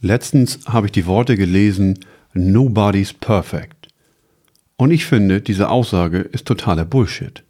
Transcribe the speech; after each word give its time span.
Letztens 0.00 0.60
habe 0.66 0.86
ich 0.86 0.92
die 0.92 1.06
Worte 1.06 1.36
gelesen, 1.36 1.98
Nobody's 2.34 3.14
perfect. 3.14 3.88
Und 4.76 4.90
ich 4.90 5.06
finde, 5.06 5.40
diese 5.40 5.70
Aussage 5.70 6.18
ist 6.18 6.46
totaler 6.46 6.84
Bullshit. 6.84 7.42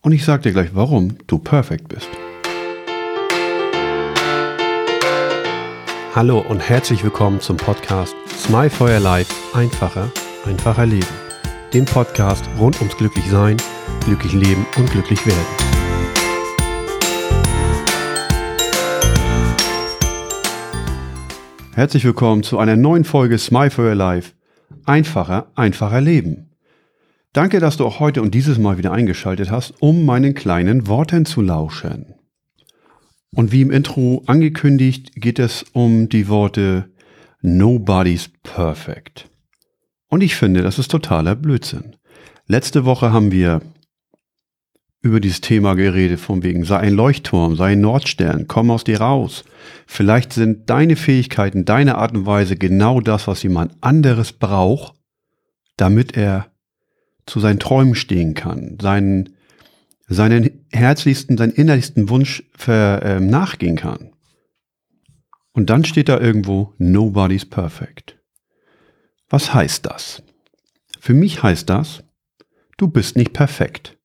Und 0.00 0.10
ich 0.10 0.24
sage 0.24 0.42
dir 0.42 0.52
gleich, 0.52 0.70
warum 0.74 1.16
du 1.28 1.38
perfekt 1.38 1.88
bist. 1.88 2.08
Hallo 6.16 6.40
und 6.40 6.58
herzlich 6.58 7.04
willkommen 7.04 7.40
zum 7.40 7.56
Podcast 7.56 8.16
Smile 8.36 8.70
for 8.70 8.88
Your 8.88 8.98
Life 8.98 9.32
einfacher, 9.56 10.10
einfacher 10.44 10.86
Leben. 10.86 11.06
Dem 11.72 11.84
Podcast 11.84 12.48
rund 12.58 12.80
ums 12.80 12.96
Glücklichsein, 12.96 13.58
glücklich 14.04 14.32
leben 14.32 14.66
und 14.76 14.90
glücklich 14.90 15.24
werden. 15.24 15.65
Herzlich 21.76 22.06
willkommen 22.06 22.42
zu 22.42 22.58
einer 22.58 22.74
neuen 22.74 23.04
Folge 23.04 23.36
Smile 23.36 23.70
for 23.70 23.84
Your 23.84 23.94
Life. 23.94 24.32
Einfacher, 24.86 25.52
einfacher 25.56 26.00
Leben. 26.00 26.48
Danke, 27.34 27.60
dass 27.60 27.76
du 27.76 27.84
auch 27.84 28.00
heute 28.00 28.22
und 28.22 28.32
dieses 28.32 28.56
Mal 28.56 28.78
wieder 28.78 28.92
eingeschaltet 28.92 29.50
hast, 29.50 29.74
um 29.80 30.06
meinen 30.06 30.32
kleinen 30.32 30.86
Worten 30.86 31.26
zu 31.26 31.42
lauschen. 31.42 32.14
Und 33.30 33.52
wie 33.52 33.60
im 33.60 33.70
Intro 33.70 34.22
angekündigt, 34.24 35.16
geht 35.16 35.38
es 35.38 35.66
um 35.74 36.08
die 36.08 36.28
Worte 36.28 36.88
Nobody's 37.42 38.30
perfect. 38.42 39.28
Und 40.08 40.22
ich 40.22 40.34
finde, 40.34 40.62
das 40.62 40.78
ist 40.78 40.90
totaler 40.90 41.34
Blödsinn. 41.34 41.96
Letzte 42.46 42.86
Woche 42.86 43.12
haben 43.12 43.32
wir 43.32 43.60
über 45.06 45.20
dieses 45.20 45.40
Thema 45.40 45.74
geredet, 45.74 46.20
von 46.20 46.42
wegen, 46.42 46.64
sei 46.64 46.78
ein 46.78 46.92
Leuchtturm, 46.92 47.56
sei 47.56 47.72
ein 47.72 47.80
Nordstern, 47.80 48.46
komm 48.46 48.70
aus 48.70 48.84
dir 48.84 49.00
raus. 49.00 49.44
Vielleicht 49.86 50.32
sind 50.32 50.68
deine 50.68 50.96
Fähigkeiten, 50.96 51.64
deine 51.64 51.96
Art 51.96 52.14
und 52.14 52.26
Weise 52.26 52.56
genau 52.56 53.00
das, 53.00 53.26
was 53.26 53.42
jemand 53.42 53.72
anderes 53.80 54.32
braucht, 54.32 54.94
damit 55.76 56.16
er 56.16 56.50
zu 57.24 57.40
seinen 57.40 57.58
Träumen 57.58 57.94
stehen 57.94 58.34
kann, 58.34 58.78
seinen, 58.80 59.36
seinen 60.08 60.66
herzlichsten, 60.72 61.36
seinen 61.36 61.52
innerlichsten 61.52 62.08
Wunsch 62.08 62.42
ver, 62.54 63.02
äh, 63.02 63.20
nachgehen 63.20 63.76
kann. 63.76 64.12
Und 65.52 65.70
dann 65.70 65.84
steht 65.84 66.08
da 66.08 66.20
irgendwo, 66.20 66.74
nobody's 66.78 67.44
perfect. 67.44 68.18
Was 69.28 69.54
heißt 69.54 69.86
das? 69.86 70.22
Für 71.00 71.14
mich 71.14 71.42
heißt 71.42 71.70
das, 71.70 72.02
du 72.76 72.88
bist 72.88 73.16
nicht 73.16 73.32
perfekt 73.32 73.95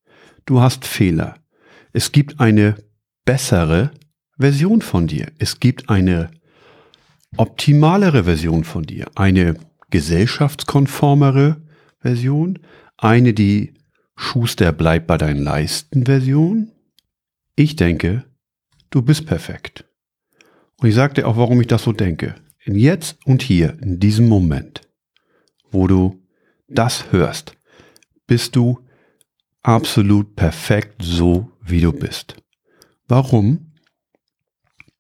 du 0.45 0.61
hast 0.61 0.85
Fehler. 0.85 1.35
Es 1.93 2.11
gibt 2.11 2.39
eine 2.39 2.75
bessere 3.25 3.91
Version 4.37 4.81
von 4.81 5.07
dir. 5.07 5.31
Es 5.37 5.59
gibt 5.59 5.89
eine 5.89 6.31
optimalere 7.37 8.23
Version 8.23 8.63
von 8.63 8.83
dir. 8.83 9.07
Eine 9.15 9.55
gesellschaftskonformere 9.89 11.61
Version. 11.99 12.59
Eine, 12.97 13.33
die 13.33 13.73
Schuster 14.15 14.71
bleibt 14.71 15.07
bei 15.07 15.17
deinen 15.17 15.43
Leisten 15.43 16.05
Version. 16.05 16.71
Ich 17.55 17.75
denke, 17.75 18.23
du 18.89 19.01
bist 19.01 19.25
perfekt. 19.25 19.85
Und 20.77 20.89
ich 20.89 20.95
sage 20.95 21.15
dir 21.15 21.27
auch, 21.27 21.37
warum 21.37 21.61
ich 21.61 21.67
das 21.67 21.83
so 21.83 21.91
denke. 21.91 22.35
In 22.63 22.75
jetzt 22.75 23.17
und 23.25 23.41
hier, 23.41 23.77
in 23.81 23.99
diesem 23.99 24.27
Moment, 24.27 24.81
wo 25.71 25.87
du 25.87 26.21
das 26.67 27.11
hörst, 27.11 27.55
bist 28.27 28.55
du 28.55 28.79
absolut 29.63 30.35
perfekt 30.35 31.01
so, 31.01 31.51
wie 31.61 31.81
du 31.81 31.91
bist. 31.91 32.35
Warum? 33.07 33.71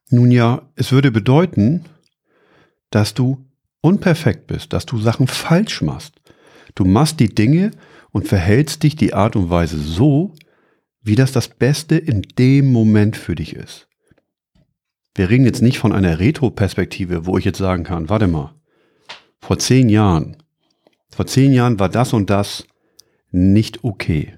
Nun 0.09 0.31
ja, 0.31 0.69
es 0.75 0.91
würde 0.91 1.11
bedeuten, 1.11 1.85
dass 2.89 3.13
du 3.13 3.45
unperfekt 3.81 4.47
bist, 4.47 4.73
dass 4.73 4.85
du 4.85 4.99
Sachen 4.99 5.27
falsch 5.27 5.81
machst. 5.81 6.21
Du 6.75 6.85
machst 6.85 7.19
die 7.19 7.33
Dinge 7.33 7.71
und 8.11 8.27
verhältst 8.27 8.83
dich 8.83 8.95
die 8.95 9.13
Art 9.13 9.35
und 9.35 9.49
Weise 9.49 9.79
so, 9.79 10.33
wie 11.01 11.15
das 11.15 11.31
das 11.31 11.47
Beste 11.47 11.95
in 11.95 12.21
dem 12.37 12.71
Moment 12.71 13.17
für 13.17 13.35
dich 13.35 13.55
ist. 13.55 13.87
Wir 15.15 15.29
reden 15.29 15.45
jetzt 15.45 15.61
nicht 15.61 15.79
von 15.79 15.91
einer 15.91 16.19
Retro-Perspektive, 16.19 17.25
wo 17.25 17.37
ich 17.37 17.45
jetzt 17.45 17.57
sagen 17.57 17.83
kann, 17.83 18.09
warte 18.09 18.27
mal, 18.27 18.53
vor 19.39 19.57
zehn 19.57 19.89
Jahren, 19.89 20.37
vor 21.09 21.25
zehn 21.25 21.51
Jahren 21.51 21.79
war 21.79 21.89
das 21.89 22.13
und 22.13 22.29
das 22.29 22.65
nicht 23.31 23.83
okay. 23.83 24.37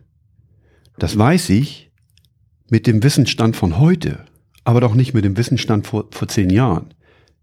Das 0.98 1.18
weiß 1.18 1.50
ich 1.50 1.92
mit 2.70 2.88
dem 2.88 3.04
Wissensstand 3.04 3.56
von 3.56 3.80
heute, 3.80 4.26
aber 4.64 4.82
doch 4.82 4.96
nicht 4.96 5.14
mit 5.14 5.26
dem 5.26 5.38
Wissensstand 5.38 5.88
vor, 5.88 6.06
vor 6.12 6.28
zehn 6.28 6.50
Jahren. 6.50 6.94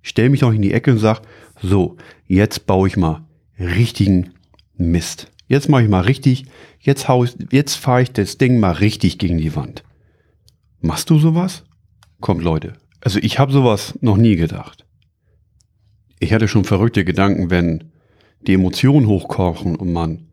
Ich 0.02 0.10
stelle 0.10 0.30
mich 0.30 0.40
doch 0.40 0.52
in 0.52 0.62
die 0.62 0.72
Ecke 0.72 0.92
und 0.92 0.98
sage, 0.98 1.22
so, 1.60 1.96
jetzt 2.26 2.66
baue 2.66 2.88
ich 2.88 2.96
mal 2.96 3.26
richtigen 3.58 4.30
Mist. 4.76 5.30
Jetzt 5.46 5.68
mache 5.68 5.82
ich 5.82 5.88
mal 5.88 6.02
richtig, 6.02 6.46
jetzt, 6.78 7.08
hau 7.08 7.24
ich, 7.24 7.36
jetzt 7.50 7.74
fahre 7.74 8.02
ich 8.02 8.12
das 8.12 8.38
Ding 8.38 8.60
mal 8.60 8.72
richtig 8.72 9.18
gegen 9.18 9.38
die 9.38 9.54
Wand. 9.56 9.82
Machst 10.80 11.10
du 11.10 11.18
sowas? 11.18 11.64
Kommt 12.20 12.42
Leute. 12.42 12.74
Also 13.00 13.18
ich 13.20 13.38
habe 13.38 13.52
sowas 13.52 13.98
noch 14.00 14.16
nie 14.16 14.36
gedacht. 14.36 14.86
Ich 16.18 16.32
hatte 16.32 16.48
schon 16.48 16.64
verrückte 16.64 17.04
Gedanken, 17.04 17.50
wenn 17.50 17.92
die 18.46 18.54
Emotionen 18.54 19.06
hochkochen 19.06 19.76
und 19.76 19.92
man 19.92 20.29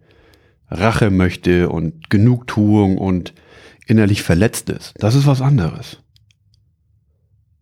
Rache 0.69 1.09
möchte 1.09 1.69
und 1.69 2.09
Genugtuung 2.09 2.97
und 2.97 3.33
innerlich 3.85 4.21
verletzt 4.21 4.69
ist. 4.69 4.93
Das 4.99 5.15
ist 5.15 5.25
was 5.25 5.41
anderes. 5.41 5.97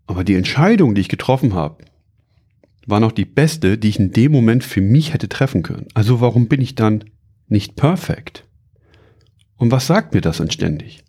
Aber 0.08 0.24
die 0.24 0.36
Entscheidung, 0.36 0.96
die 0.96 1.02
ich 1.02 1.10
getroffen 1.10 1.54
habe, 1.54 1.84
war 2.86 3.00
noch 3.00 3.12
die 3.12 3.26
beste, 3.26 3.78
die 3.78 3.90
ich 3.90 4.00
in 4.00 4.12
dem 4.12 4.32
Moment 4.32 4.64
für 4.64 4.82
mich 4.82 5.14
hätte 5.14 5.30
treffen 5.30 5.64
können. 5.64 5.88
Also 5.94 6.22
warum 6.22 6.48
bin 6.48 6.62
ich 6.62 6.76
dann 6.76 7.04
nicht 7.48 7.76
perfekt? 7.76 8.46
Und 9.58 9.72
was 9.72 9.88
sagt 9.88 10.14
mir 10.14 10.22
das 10.22 10.42
anständig? 10.42 11.04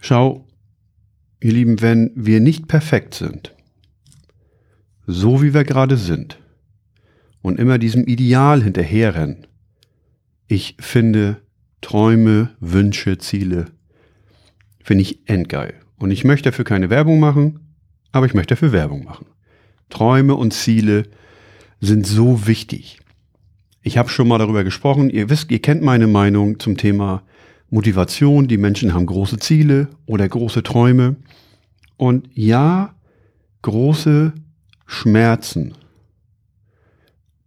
Schau, 0.00 0.46
ihr 1.40 1.52
Lieben, 1.52 1.80
wenn 1.80 2.10
wir 2.14 2.40
nicht 2.40 2.68
perfekt 2.68 3.14
sind, 3.14 3.54
so 5.06 5.42
wie 5.42 5.54
wir 5.54 5.64
gerade 5.64 5.96
sind, 5.96 6.38
und 7.42 7.58
immer 7.58 7.78
diesem 7.78 8.06
Ideal 8.06 8.62
hinterherrennen, 8.62 9.46
ich 10.46 10.76
finde 10.78 11.40
Träume, 11.80 12.50
Wünsche, 12.60 13.18
Ziele, 13.18 13.66
finde 14.82 15.02
ich 15.02 15.28
endgeil. 15.28 15.74
Und 15.98 16.10
ich 16.10 16.24
möchte 16.24 16.50
dafür 16.50 16.64
keine 16.64 16.90
Werbung 16.90 17.20
machen, 17.20 17.60
aber 18.12 18.26
ich 18.26 18.34
möchte 18.34 18.54
dafür 18.54 18.72
Werbung 18.72 19.04
machen. 19.04 19.26
Träume 19.90 20.34
und 20.34 20.52
Ziele 20.52 21.04
sind 21.80 22.06
so 22.06 22.46
wichtig. 22.46 23.00
Ich 23.82 23.98
habe 23.98 24.08
schon 24.08 24.28
mal 24.28 24.38
darüber 24.38 24.64
gesprochen. 24.64 25.10
Ihr 25.10 25.28
wisst, 25.28 25.50
ihr 25.50 25.60
kennt 25.60 25.82
meine 25.82 26.06
Meinung 26.06 26.58
zum 26.58 26.76
Thema 26.76 27.22
Motivation. 27.68 28.48
Die 28.48 28.56
Menschen 28.56 28.94
haben 28.94 29.06
große 29.06 29.38
Ziele 29.38 29.88
oder 30.06 30.28
große 30.28 30.62
Träume. 30.62 31.16
Und 31.96 32.28
ja, 32.32 32.94
große 33.62 34.32
Schmerzen 34.86 35.74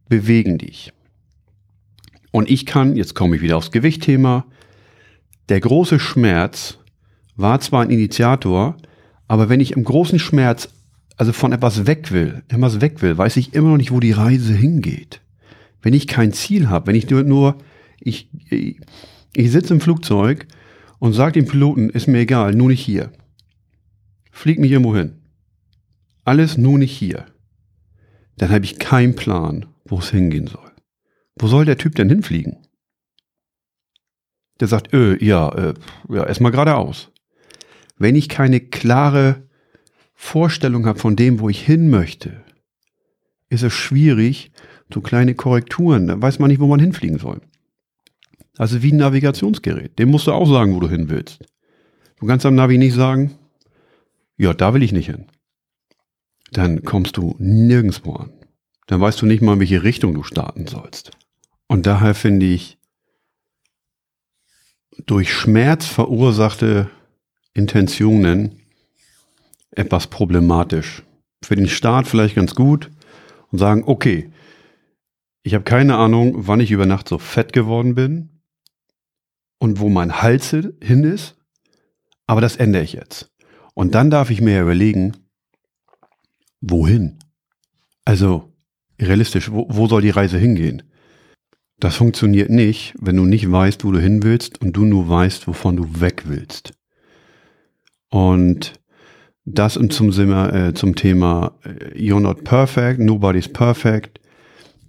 bewegen 0.09 0.57
dich. 0.57 0.93
Und 2.31 2.49
ich 2.49 2.65
kann, 2.65 2.95
jetzt 2.95 3.15
komme 3.15 3.35
ich 3.35 3.41
wieder 3.41 3.57
aufs 3.57 3.71
Gewichtthema, 3.71 4.45
der 5.49 5.59
große 5.59 5.99
Schmerz 5.99 6.77
war 7.35 7.59
zwar 7.61 7.83
ein 7.83 7.89
Initiator, 7.89 8.75
aber 9.27 9.49
wenn 9.49 9.59
ich 9.59 9.71
im 9.71 9.83
großen 9.83 10.19
Schmerz, 10.19 10.69
also 11.15 11.31
von 11.31 11.51
etwas 11.51 11.87
weg 11.87 12.11
will, 12.11 12.43
etwas 12.47 12.81
weg 12.81 13.01
will, 13.01 13.17
weiß 13.17 13.37
ich 13.37 13.53
immer 13.53 13.69
noch 13.69 13.77
nicht, 13.77 13.91
wo 13.91 13.99
die 13.99 14.11
Reise 14.11 14.53
hingeht. 14.53 15.21
Wenn 15.81 15.93
ich 15.93 16.07
kein 16.07 16.33
Ziel 16.33 16.69
habe, 16.69 16.87
wenn 16.87 16.95
ich 16.95 17.09
nur, 17.09 17.23
nur 17.23 17.57
ich, 17.99 18.29
ich, 18.49 18.79
ich 19.35 19.51
sitze 19.51 19.73
im 19.73 19.81
Flugzeug 19.81 20.47
und 20.99 21.13
sage 21.13 21.33
dem 21.33 21.45
Piloten, 21.45 21.89
ist 21.89 22.07
mir 22.07 22.19
egal, 22.19 22.53
nur 22.53 22.69
nicht 22.69 22.83
hier. 22.83 23.11
Flieg 24.31 24.59
mich 24.59 24.71
irgendwo 24.71 24.95
hin. 24.95 25.13
Alles 26.25 26.57
nur 26.57 26.77
nicht 26.77 26.95
hier. 26.95 27.25
Dann 28.37 28.49
habe 28.49 28.65
ich 28.65 28.79
keinen 28.79 29.15
Plan, 29.15 29.65
wo 29.85 29.99
es 29.99 30.09
hingehen 30.09 30.47
soll. 30.47 30.66
Wo 31.39 31.47
soll 31.47 31.65
der 31.65 31.77
Typ 31.77 31.95
denn 31.95 32.09
hinfliegen? 32.09 32.57
Der 34.59 34.67
sagt, 34.67 34.93
äh, 34.93 35.23
ja, 35.23 35.49
äh, 35.49 35.73
ja, 36.09 36.25
erstmal 36.25 36.51
geradeaus. 36.51 37.11
Wenn 37.97 38.15
ich 38.15 38.29
keine 38.29 38.59
klare 38.59 39.47
Vorstellung 40.13 40.85
habe 40.85 40.99
von 40.99 41.15
dem, 41.15 41.39
wo 41.39 41.49
ich 41.49 41.61
hin 41.61 41.89
möchte, 41.89 42.43
ist 43.49 43.63
es 43.63 43.73
schwierig, 43.73 44.51
so 44.91 45.01
kleine 45.01 45.35
Korrekturen, 45.35 46.07
da 46.07 46.21
weiß 46.21 46.39
man 46.39 46.49
nicht, 46.49 46.59
wo 46.59 46.67
man 46.67 46.79
hinfliegen 46.79 47.19
soll. 47.19 47.41
Also 48.57 48.81
wie 48.81 48.91
ein 48.91 48.97
Navigationsgerät. 48.97 49.99
Dem 49.99 50.09
musst 50.09 50.27
du 50.27 50.31
auch 50.31 50.49
sagen, 50.49 50.73
wo 50.73 50.79
du 50.79 50.89
hin 50.89 51.09
willst. 51.09 51.45
Du 52.19 52.25
kannst 52.25 52.45
am 52.45 52.55
Navi 52.55 52.77
nicht 52.77 52.95
sagen, 52.95 53.37
ja, 54.37 54.53
da 54.53 54.73
will 54.73 54.83
ich 54.83 54.91
nicht 54.91 55.07
hin. 55.07 55.27
Dann 56.51 56.83
kommst 56.83 57.17
du 57.17 57.35
nirgendwo 57.37 58.13
an. 58.13 58.31
Dann 58.87 59.01
weißt 59.01 59.21
du 59.21 59.25
nicht 59.25 59.41
mal, 59.41 59.53
in 59.53 59.59
welche 59.59 59.83
Richtung 59.83 60.13
du 60.13 60.23
starten 60.23 60.65
sollst. 60.65 61.11
Und 61.67 61.85
daher 61.85 62.15
finde 62.15 62.45
ich, 62.45 62.77
durch 65.05 65.31
Schmerz 65.31 65.85
verursachte 65.85 66.89
Intentionen 67.53 68.61
etwas 69.71 70.07
problematisch. 70.07 71.03
Für 71.43 71.55
den 71.55 71.67
Staat 71.67 72.07
vielleicht 72.07 72.35
ganz 72.35 72.55
gut 72.55 72.89
und 73.51 73.59
sagen, 73.59 73.83
okay, 73.85 74.31
ich 75.43 75.53
habe 75.53 75.63
keine 75.63 75.97
Ahnung, 75.97 76.47
wann 76.47 76.59
ich 76.59 76.71
über 76.71 76.85
Nacht 76.85 77.07
so 77.07 77.19
fett 77.19 77.53
geworden 77.53 77.95
bin 77.95 78.41
und 79.59 79.79
wo 79.79 79.89
mein 79.89 80.21
Hals 80.21 80.49
hin 80.49 81.03
ist, 81.03 81.35
aber 82.25 82.41
das 82.41 82.57
ändere 82.57 82.83
ich 82.83 82.93
jetzt. 82.93 83.31
Und 83.73 83.95
dann 83.95 84.09
darf 84.09 84.29
ich 84.29 84.41
mir 84.41 84.61
überlegen, 84.61 85.15
wohin? 86.61 87.19
Also 88.03 88.51
realistisch, 88.99 89.51
wo, 89.51 89.67
wo 89.69 89.87
soll 89.87 90.01
die 90.01 90.09
Reise 90.09 90.37
hingehen? 90.37 90.83
Das 91.79 91.95
funktioniert 91.95 92.49
nicht, 92.49 92.95
wenn 92.99 93.17
du 93.17 93.25
nicht 93.25 93.51
weißt, 93.51 93.85
wo 93.85 93.91
du 93.91 93.99
hin 93.99 94.23
willst 94.23 94.61
und 94.61 94.73
du 94.73 94.83
nur 94.83 95.07
weißt, 95.07 95.47
wovon 95.47 95.75
du 95.75 95.99
weg 95.99 96.23
willst. 96.25 96.71
Und 98.09 98.73
das 99.45 99.77
und 99.77 99.93
zum, 99.93 100.09
äh, 100.09 100.73
zum 100.73 100.95
Thema 100.95 101.57
äh, 101.63 101.95
You're 101.97 102.19
not 102.19 102.43
perfect, 102.43 102.99
nobody's 102.99 103.47
perfect. 103.47 104.19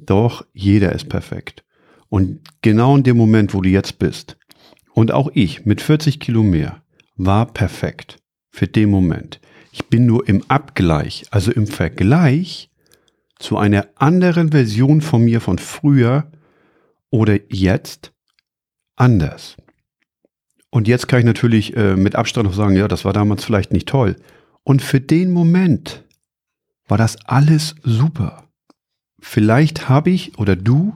Doch, 0.00 0.46
jeder 0.54 0.92
ist 0.92 1.08
perfekt. 1.08 1.62
Und 2.08 2.40
genau 2.62 2.96
in 2.96 3.02
dem 3.02 3.18
Moment, 3.18 3.52
wo 3.52 3.60
du 3.60 3.68
jetzt 3.68 3.98
bist, 3.98 4.38
und 4.94 5.12
auch 5.12 5.30
ich 5.34 5.66
mit 5.66 5.80
40 5.80 6.18
Kilo 6.18 6.42
mehr, 6.42 6.82
war 7.16 7.52
perfekt 7.52 8.16
für 8.50 8.66
den 8.66 8.90
Moment. 8.90 9.40
Ich 9.72 9.86
bin 9.86 10.06
nur 10.06 10.26
im 10.26 10.42
Abgleich, 10.48 11.26
also 11.30 11.52
im 11.52 11.66
Vergleich 11.66 12.70
zu 13.38 13.58
einer 13.58 13.86
anderen 13.94 14.50
Version 14.50 15.02
von 15.02 15.24
mir 15.24 15.40
von 15.40 15.58
früher 15.58 16.32
oder 17.10 17.38
jetzt 17.50 18.12
anders. 18.96 19.56
Und 20.70 20.86
jetzt 20.86 21.08
kann 21.08 21.20
ich 21.20 21.24
natürlich 21.24 21.76
äh, 21.76 21.96
mit 21.96 22.14
Abstand 22.14 22.46
noch 22.46 22.54
sagen, 22.54 22.76
ja, 22.76 22.88
das 22.88 23.04
war 23.04 23.12
damals 23.12 23.44
vielleicht 23.44 23.72
nicht 23.72 23.88
toll. 23.88 24.16
Und 24.64 24.82
für 24.82 25.00
den 25.00 25.32
Moment 25.32 26.04
war 26.86 26.98
das 26.98 27.16
alles 27.26 27.74
super. 27.82 28.44
Vielleicht 29.20 29.88
habe 29.88 30.10
ich 30.10 30.38
oder 30.38 30.56
du 30.56 30.94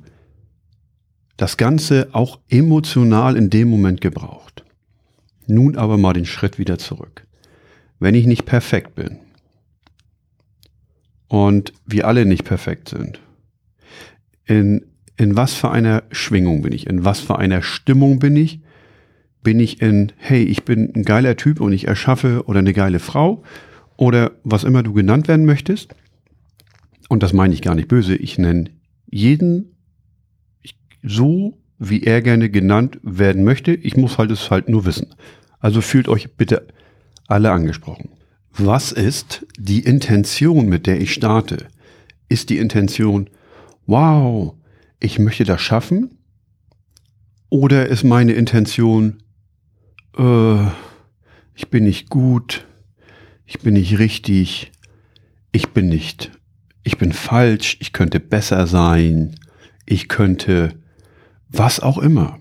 das 1.37 1.56
Ganze 1.56 2.11
auch 2.12 2.38
emotional 2.49 3.37
in 3.37 3.50
dem 3.50 3.69
Moment 3.69 4.00
gebraucht. 4.00 4.64
Nun 5.47 5.76
aber 5.76 5.99
mal 5.99 6.12
den 6.12 6.26
Schritt 6.26 6.59
wieder 6.59 6.79
zurück. 6.79 7.26
Wenn 7.99 8.14
ich 8.14 8.26
nicht 8.26 8.44
perfekt 8.44 8.94
bin 8.94 9.19
und 11.29 11.73
wir 11.87 12.06
alle 12.06 12.26
nicht 12.26 12.44
perfekt 12.44 12.91
sind, 12.91 13.20
in, 14.44 14.92
in 15.23 15.37
was 15.37 15.55
für 15.55 15.71
einer 15.71 16.03
Schwingung 16.11 16.63
bin 16.63 16.73
ich? 16.73 16.87
In 16.87 17.05
was 17.05 17.21
für 17.21 17.39
einer 17.39 17.63
Stimmung 17.63 18.19
bin 18.19 18.37
ich? 18.37 18.61
bin 19.43 19.59
ich 19.61 19.83
in, 19.83 20.13
hey, 20.17 20.43
ich 20.45 20.65
bin 20.65 20.93
ein 20.95 21.03
geiler 21.03 21.37
Typ 21.37 21.61
und 21.61 21.73
ich 21.73 21.89
erschaffe 21.89 22.45
oder 22.47 22.61
eine 22.61 22.73
geile 22.73 22.99
Frau 22.99 23.43
oder 23.97 24.33
was 24.45 24.65
immer 24.65 24.83
du 24.83 24.93
genannt 24.93 25.29
werden 25.29 25.47
möchtest. 25.47 25.95
Und 27.09 27.23
das 27.23 27.33
meine 27.33 27.53
ich 27.53 27.63
gar 27.63 27.75
nicht 27.75 27.89
böse. 27.89 28.17
Ich 28.17 28.39
nenne 28.39 28.71
jeden 29.11 29.77
so, 31.03 31.59
wie 31.79 32.05
er 32.05 32.23
gerne 32.23 32.49
genannt 32.49 33.01
werden 33.03 33.43
möchte. 33.43 33.75
Ich 33.75 33.97
muss 33.97 34.17
halt 34.17 34.31
es 34.31 34.51
halt 34.51 34.69
nur 34.69 34.87
wissen. 34.87 35.15
Also 35.59 35.81
fühlt 35.81 36.09
euch 36.09 36.37
bitte 36.37 36.69
alle 37.27 37.51
angesprochen. 37.51 38.11
Was 38.57 38.93
ist 38.93 39.47
die 39.59 39.81
Intention, 39.81 40.69
mit 40.69 40.87
der 40.87 41.01
ich 41.01 41.13
starte? 41.13 41.67
Ist 42.29 42.51
die 42.51 42.59
Intention, 42.59 43.29
wow, 43.87 44.55
ich 45.02 45.19
möchte 45.19 45.44
das 45.44 45.60
schaffen? 45.60 46.19
Oder 47.49 47.88
ist 47.88 48.04
meine 48.04 48.32
Intention, 48.32 49.22
äh, 50.16 50.66
ich 51.54 51.69
bin 51.69 51.84
nicht 51.84 52.08
gut, 52.08 52.66
ich 53.44 53.58
bin 53.58 53.75
nicht 53.75 53.99
richtig, 53.99 54.72
ich 55.50 55.70
bin 55.70 55.88
nicht, 55.88 56.31
ich 56.84 56.96
bin 56.99 57.12
falsch, 57.12 57.76
ich 57.81 57.93
könnte 57.93 58.20
besser 58.20 58.66
sein, 58.66 59.34
ich 59.84 60.08
könnte 60.08 60.81
was 61.49 61.81
auch 61.81 61.99
immer. 61.99 62.40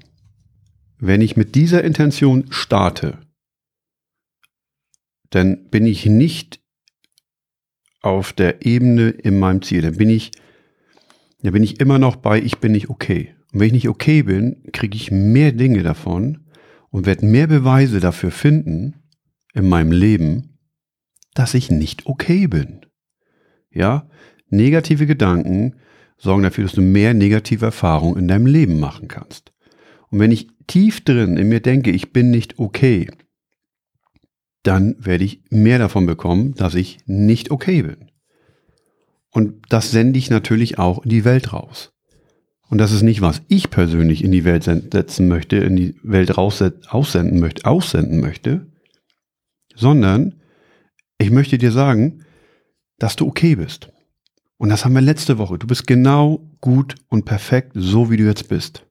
Wenn 0.97 1.21
ich 1.21 1.35
mit 1.35 1.55
dieser 1.55 1.83
Intention 1.83 2.45
starte, 2.51 3.17
dann 5.31 5.69
bin 5.69 5.85
ich 5.85 6.05
nicht 6.05 6.61
auf 8.01 8.33
der 8.33 8.65
Ebene 8.65 9.09
in 9.09 9.39
meinem 9.39 9.61
Ziel. 9.61 9.81
Dann 9.81 9.97
bin 9.97 10.09
ich, 10.09 10.31
dann 11.43 11.53
bin 11.53 11.63
ich 11.63 11.79
immer 11.79 11.99
noch 11.99 12.15
bei, 12.15 12.41
ich 12.41 12.59
bin 12.59 12.71
nicht 12.71 12.89
okay. 12.89 13.35
Und 13.51 13.59
wenn 13.59 13.67
ich 13.67 13.73
nicht 13.73 13.89
okay 13.89 14.23
bin, 14.23 14.63
kriege 14.71 14.95
ich 14.95 15.11
mehr 15.11 15.51
Dinge 15.51 15.83
davon, 15.83 16.45
und 16.91 17.05
werde 17.05 17.25
mehr 17.25 17.47
Beweise 17.47 17.99
dafür 17.99 18.31
finden 18.31 18.95
in 19.53 19.67
meinem 19.67 19.91
Leben, 19.91 20.59
dass 21.33 21.53
ich 21.53 21.71
nicht 21.71 22.05
okay 22.05 22.47
bin. 22.47 22.81
Ja, 23.71 24.09
negative 24.49 25.07
Gedanken 25.07 25.77
sorgen 26.17 26.43
dafür, 26.43 26.65
dass 26.65 26.73
du 26.73 26.81
mehr 26.81 27.13
negative 27.13 27.65
Erfahrungen 27.65 28.19
in 28.19 28.27
deinem 28.27 28.45
Leben 28.45 28.79
machen 28.79 29.07
kannst. 29.07 29.53
Und 30.09 30.19
wenn 30.19 30.31
ich 30.31 30.49
tief 30.67 31.01
drin 31.01 31.37
in 31.37 31.47
mir 31.47 31.61
denke, 31.61 31.89
ich 31.91 32.11
bin 32.11 32.29
nicht 32.29 32.59
okay, 32.59 33.09
dann 34.63 34.95
werde 34.99 35.23
ich 35.23 35.41
mehr 35.49 35.79
davon 35.79 36.05
bekommen, 36.05 36.53
dass 36.53 36.75
ich 36.75 36.99
nicht 37.05 37.49
okay 37.49 37.81
bin. 37.81 38.10
Und 39.31 39.63
das 39.69 39.92
sende 39.92 40.19
ich 40.19 40.30
natürlich 40.30 40.78
auch 40.78 41.04
in 41.04 41.10
die 41.10 41.25
Welt 41.25 41.54
raus. 41.54 41.94
Und 42.69 42.78
das 42.78 42.92
ist 42.92 43.01
nicht, 43.01 43.22
was 43.22 43.42
ich 43.48 43.69
persönlich 43.69 44.24
in 44.24 44.31
die 44.31 44.45
Welt 44.45 44.63
setzen 44.63 45.28
möchte, 45.28 45.57
in 45.57 45.75
die 45.75 45.95
Welt 46.04 46.38
aussenden 46.38 47.39
möchte, 47.39 47.66
aussenden 47.66 48.19
möchte, 48.22 48.68
sondern 49.75 50.36
ich 51.18 51.31
möchte 51.31 51.57
dir 51.57 51.72
sagen, 51.72 52.24
dass 52.98 53.16
du 53.16 53.28
okay 53.28 53.56
bist. 53.56 53.89
Und 54.57 54.69
das 54.69 54.86
haben 54.86 54.94
wir 54.94 55.01
letzte 55.01 55.38
Woche. 55.38 55.57
Du 55.57 55.68
bist 55.68 55.88
genau 55.88 56.48
gut 56.62 56.95
und 57.10 57.25
perfekt, 57.25 57.72
so 57.75 58.10
wie 58.12 58.18
du 58.18 58.24
jetzt 58.24 58.48
bist. 58.48 58.86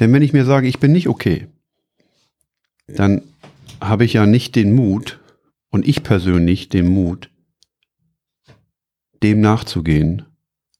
Denn 0.00 0.12
wenn 0.12 0.22
ich 0.22 0.32
mir 0.32 0.44
sage, 0.44 0.68
ich 0.68 0.78
bin 0.78 0.92
nicht 0.92 1.08
okay, 1.08 1.48
dann 2.86 3.22
habe 3.80 4.04
ich 4.04 4.14
ja 4.14 4.26
nicht 4.26 4.56
den 4.56 4.74
Mut 4.74 5.20
und 5.70 5.86
ich 5.86 6.02
persönlich 6.02 6.70
den 6.70 6.88
Mut, 6.88 7.30
dem 9.22 9.40
nachzugehen, 9.40 10.22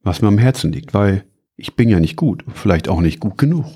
was 0.03 0.23
mir 0.23 0.29
am 0.29 0.38
Herzen 0.38 0.73
liegt, 0.73 0.94
weil 0.94 1.25
ich 1.56 1.75
bin 1.75 1.88
ja 1.88 2.00
nicht 2.00 2.17
gut, 2.17 2.44
vielleicht 2.53 2.88
auch 2.88 3.00
nicht 3.00 3.21
gut 3.21 3.38
genug. 3.38 3.67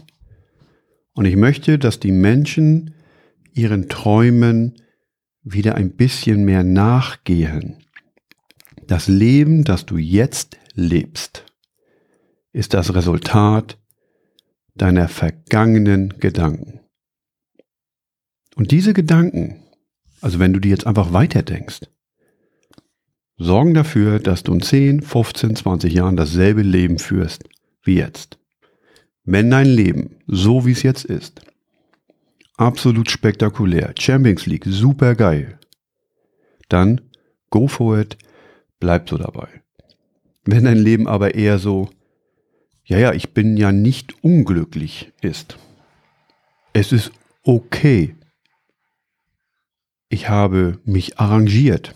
Und 1.15 1.25
ich 1.25 1.37
möchte, 1.37 1.79
dass 1.79 2.01
die 2.01 2.13
Menschen 2.13 2.95
ihren 3.53 3.89
Träumen 3.89 4.77
wieder 5.43 5.75
ein 5.75 5.97
bisschen 5.97 6.45
mehr 6.45 6.63
nachgehen. 6.63 7.79
Das 8.87 9.09
Leben, 9.09 9.65
das 9.65 9.87
du 9.87 9.97
jetzt 9.97 10.59
lebst, 10.75 11.45
ist 12.53 12.75
das 12.75 12.95
Resultat 12.95 13.79
deiner 14.75 15.09
vergangenen 15.09 16.19
Gedanken. 16.19 16.81
Und 18.57 18.71
diese 18.71 18.93
Gedanken, 18.93 19.63
also 20.21 20.39
wenn 20.39 20.53
du 20.53 20.61
die 20.61 20.69
jetzt 20.69 20.87
einfach 20.87 21.13
weiterdenkst, 21.13 21.83
sorgen 23.41 23.73
dafür, 23.73 24.19
dass 24.21 24.43
du 24.43 24.53
in 24.53 24.61
10, 24.61 25.01
15, 25.01 25.57
20 25.57 25.93
Jahren 25.93 26.17
dasselbe 26.17 26.61
Leben 26.61 26.99
führst, 26.99 27.45
wie 27.83 27.97
jetzt. 27.97 28.39
Wenn 29.25 29.51
dein 29.51 29.67
Leben, 29.67 30.17
so 30.27 30.67
wie 30.67 30.73
es 30.73 30.83
jetzt 30.83 31.07
ist, 31.07 31.41
absolut 32.59 33.11
spektakulär, 33.11 33.95
Champions 33.99 34.45
League, 34.45 34.67
super 34.67 35.15
geil, 35.15 35.59
dann 36.69 37.01
go 37.49 37.67
for 37.67 37.99
it, 37.99 38.19
bleib 38.79 39.09
so 39.09 39.17
dabei. 39.17 39.49
Wenn 40.45 40.65
dein 40.65 40.79
Leben 40.79 41.09
aber 41.09 41.35
eher 41.35 41.59
so, 41.59 41.89
ja, 42.85 42.99
ja, 42.99 43.15
ich 43.15 43.33
bin 43.33 43.57
ja 43.57 43.73
nicht 43.73 44.23
unglücklich 44.23 45.13
ist, 45.23 45.57
es 46.75 46.93
ist 46.93 47.11
okay. 47.43 48.17
Ich 50.11 50.29
habe 50.29 50.79
mich 50.85 51.19
arrangiert. 51.19 51.95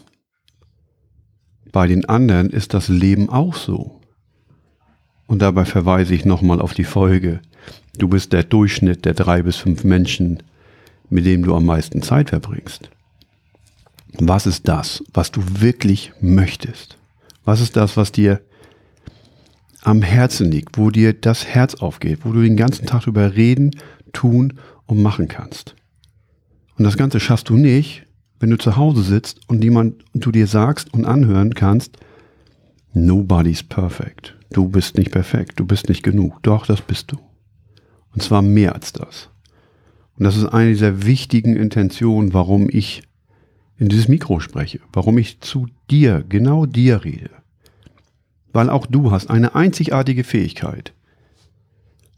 Bei 1.74 1.88
den 1.88 2.04
anderen 2.04 2.50
ist 2.50 2.72
das 2.72 2.86
Leben 2.86 3.28
auch 3.28 3.56
so. 3.56 4.00
Und 5.26 5.42
dabei 5.42 5.64
verweise 5.64 6.14
ich 6.14 6.24
nochmal 6.24 6.60
auf 6.60 6.72
die 6.72 6.84
Folge. 6.84 7.40
Du 7.98 8.06
bist 8.06 8.32
der 8.32 8.44
Durchschnitt 8.44 9.04
der 9.04 9.14
drei 9.14 9.42
bis 9.42 9.56
fünf 9.56 9.82
Menschen, 9.82 10.40
mit 11.10 11.26
denen 11.26 11.42
du 11.42 11.52
am 11.52 11.66
meisten 11.66 12.00
Zeit 12.00 12.30
verbringst. 12.30 12.90
Was 14.20 14.46
ist 14.46 14.68
das, 14.68 15.02
was 15.12 15.32
du 15.32 15.42
wirklich 15.58 16.12
möchtest? 16.20 16.96
Was 17.44 17.60
ist 17.60 17.74
das, 17.74 17.96
was 17.96 18.12
dir 18.12 18.40
am 19.82 20.00
Herzen 20.00 20.52
liegt, 20.52 20.78
wo 20.78 20.90
dir 20.90 21.12
das 21.12 21.44
Herz 21.44 21.74
aufgeht, 21.74 22.20
wo 22.22 22.30
du 22.30 22.40
den 22.40 22.56
ganzen 22.56 22.86
Tag 22.86 23.02
drüber 23.02 23.34
reden, 23.34 23.72
tun 24.12 24.60
und 24.86 25.02
machen 25.02 25.26
kannst? 25.26 25.74
Und 26.78 26.84
das 26.84 26.96
Ganze 26.96 27.18
schaffst 27.18 27.48
du 27.48 27.56
nicht, 27.56 28.03
wenn 28.40 28.50
du 28.50 28.58
zu 28.58 28.76
Hause 28.76 29.02
sitzt 29.02 29.40
und 29.48 29.62
jemand 29.64 30.04
du 30.14 30.30
dir 30.30 30.46
sagst 30.46 30.92
und 30.92 31.04
anhören 31.04 31.54
kannst, 31.54 31.96
nobody's 32.92 33.62
perfect. 33.62 34.36
Du 34.50 34.68
bist 34.68 34.98
nicht 34.98 35.10
perfekt, 35.10 35.58
du 35.60 35.66
bist 35.66 35.88
nicht 35.88 36.02
genug. 36.02 36.42
Doch, 36.42 36.66
das 36.66 36.80
bist 36.80 37.10
du. 37.12 37.16
Und 38.12 38.22
zwar 38.22 38.42
mehr 38.42 38.74
als 38.74 38.92
das. 38.92 39.30
Und 40.16 40.24
das 40.24 40.36
ist 40.36 40.46
eine 40.46 40.70
dieser 40.70 41.04
wichtigen 41.04 41.56
Intentionen, 41.56 42.32
warum 42.34 42.68
ich 42.70 43.02
in 43.76 43.88
dieses 43.88 44.06
Mikro 44.06 44.38
spreche, 44.38 44.78
warum 44.92 45.18
ich 45.18 45.40
zu 45.40 45.66
dir, 45.90 46.24
genau 46.28 46.66
dir 46.66 47.04
rede. 47.04 47.30
weil 48.54 48.70
auch 48.70 48.86
du 48.86 49.10
hast 49.10 49.28
eine 49.28 49.54
einzigartige 49.54 50.24
Fähigkeit 50.24 50.94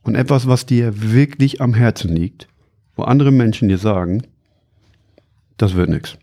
und 0.02 0.14
etwas, 0.14 0.46
was 0.46 0.66
dir 0.66 1.10
wirklich 1.10 1.60
am 1.60 1.74
Herzen 1.74 2.14
liegt, 2.14 2.46
wo 2.94 3.02
andere 3.02 3.32
Menschen 3.32 3.68
dir 3.68 3.78
sagen, 3.78 4.22
das 5.56 5.74
wird 5.74 5.90
nichts. 5.90 6.16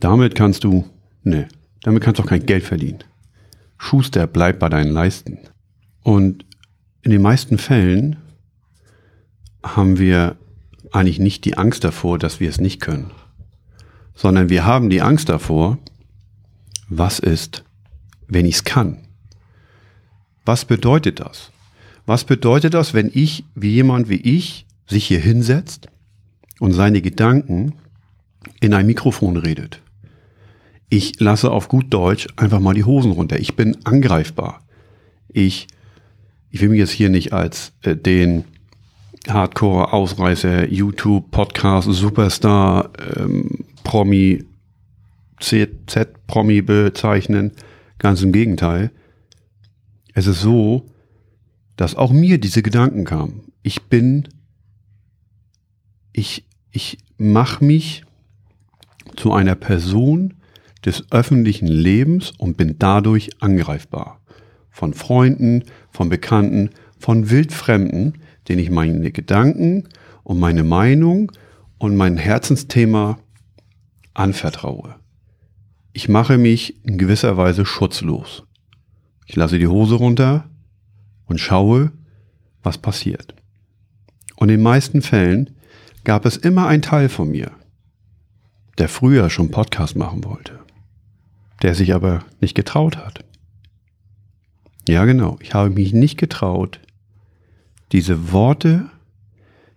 Damit 0.00 0.34
kannst 0.34 0.64
du, 0.64 0.88
ne, 1.22 1.48
damit 1.82 2.02
kannst 2.02 2.18
du 2.18 2.22
auch 2.22 2.28
kein 2.28 2.46
Geld 2.46 2.64
verdienen. 2.64 3.04
Schuster, 3.78 4.26
bleib 4.26 4.58
bei 4.58 4.68
deinen 4.68 4.92
Leisten. 4.92 5.38
Und 6.02 6.44
in 7.02 7.10
den 7.10 7.22
meisten 7.22 7.58
Fällen 7.58 8.16
haben 9.62 9.98
wir 9.98 10.36
eigentlich 10.92 11.18
nicht 11.18 11.44
die 11.44 11.56
Angst 11.56 11.84
davor, 11.84 12.18
dass 12.18 12.40
wir 12.40 12.48
es 12.48 12.60
nicht 12.60 12.80
können, 12.80 13.10
sondern 14.14 14.48
wir 14.48 14.64
haben 14.64 14.90
die 14.90 15.02
Angst 15.02 15.28
davor, 15.28 15.78
was 16.88 17.18
ist, 17.18 17.64
wenn 18.26 18.46
ich 18.46 18.56
es 18.56 18.64
kann? 18.64 18.98
Was 20.44 20.64
bedeutet 20.64 21.20
das? 21.20 21.50
Was 22.06 22.24
bedeutet 22.24 22.72
das, 22.72 22.94
wenn 22.94 23.10
ich, 23.12 23.44
wie 23.54 23.72
jemand 23.72 24.08
wie 24.08 24.20
ich, 24.20 24.66
sich 24.86 25.06
hier 25.06 25.20
hinsetzt 25.20 25.88
und 26.60 26.72
seine 26.72 27.00
Gedanken 27.00 27.74
in 28.60 28.74
ein 28.74 28.86
Mikrofon 28.86 29.36
redet? 29.36 29.80
Ich 30.90 31.20
lasse 31.20 31.50
auf 31.50 31.68
gut 31.68 31.92
Deutsch 31.92 32.28
einfach 32.36 32.60
mal 32.60 32.74
die 32.74 32.84
Hosen 32.84 33.12
runter. 33.12 33.38
Ich 33.38 33.56
bin 33.56 33.76
angreifbar. 33.84 34.62
Ich, 35.28 35.66
ich 36.50 36.60
will 36.60 36.70
mich 36.70 36.78
jetzt 36.78 36.92
hier 36.92 37.10
nicht 37.10 37.32
als 37.32 37.72
äh, 37.82 37.94
den 37.94 38.44
Hardcore-Ausreißer, 39.28 40.68
YouTube, 40.72 41.30
Podcast, 41.30 41.88
Superstar, 41.90 42.90
ähm, 43.16 43.66
Promi, 43.84 44.44
CZ-Promi 45.40 46.62
bezeichnen. 46.62 47.52
Ganz 47.98 48.22
im 48.22 48.32
Gegenteil. 48.32 48.90
Es 50.14 50.26
ist 50.26 50.40
so, 50.40 50.86
dass 51.76 51.94
auch 51.94 52.10
mir 52.10 52.38
diese 52.38 52.62
Gedanken 52.62 53.04
kamen. 53.04 53.52
Ich 53.62 53.82
bin, 53.82 54.28
ich, 56.12 56.47
ich 56.78 56.96
mache 57.16 57.64
mich 57.64 58.04
zu 59.16 59.32
einer 59.32 59.56
Person 59.56 60.34
des 60.84 61.10
öffentlichen 61.10 61.66
Lebens 61.66 62.30
und 62.38 62.56
bin 62.56 62.76
dadurch 62.78 63.30
angreifbar. 63.40 64.20
Von 64.70 64.94
Freunden, 64.94 65.64
von 65.90 66.08
Bekannten, 66.08 66.70
von 66.96 67.30
Wildfremden, 67.30 68.18
denen 68.46 68.60
ich 68.60 68.70
meine 68.70 69.10
Gedanken 69.10 69.88
und 70.22 70.38
meine 70.38 70.62
Meinung 70.62 71.32
und 71.78 71.96
mein 71.96 72.16
Herzensthema 72.16 73.18
anvertraue. 74.14 74.94
Ich 75.92 76.08
mache 76.08 76.38
mich 76.38 76.84
in 76.84 76.96
gewisser 76.96 77.36
Weise 77.36 77.66
schutzlos. 77.66 78.44
Ich 79.26 79.34
lasse 79.34 79.58
die 79.58 79.66
Hose 79.66 79.96
runter 79.96 80.48
und 81.26 81.40
schaue, 81.40 81.90
was 82.62 82.78
passiert. 82.78 83.34
Und 84.36 84.48
in 84.48 84.58
den 84.58 84.62
meisten 84.62 85.02
Fällen 85.02 85.57
gab 86.08 86.24
es 86.24 86.38
immer 86.38 86.66
einen 86.66 86.80
Teil 86.80 87.10
von 87.10 87.30
mir, 87.30 87.50
der 88.78 88.88
früher 88.88 89.28
schon 89.28 89.50
Podcast 89.50 89.94
machen 89.94 90.24
wollte, 90.24 90.58
der 91.60 91.74
sich 91.74 91.92
aber 91.92 92.24
nicht 92.40 92.54
getraut 92.54 92.96
hat. 92.96 93.26
Ja, 94.88 95.04
genau, 95.04 95.36
ich 95.42 95.52
habe 95.52 95.68
mich 95.68 95.92
nicht 95.92 96.16
getraut, 96.16 96.80
diese 97.92 98.32
Worte, 98.32 98.88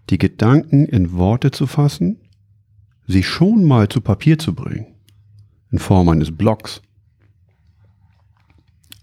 die 0.10 0.18
Gedanken 0.18 0.86
in 0.86 1.12
Worte 1.12 1.52
zu 1.52 1.68
fassen, 1.68 2.22
sie 3.08 3.24
schon 3.24 3.66
mal 3.66 3.90
zu 3.90 4.00
Papier 4.00 4.40
zu 4.40 4.56
bringen, 4.56 4.88
in 5.70 5.80
Form 5.80 6.08
eines 6.08 6.34
Blogs. 6.34 6.82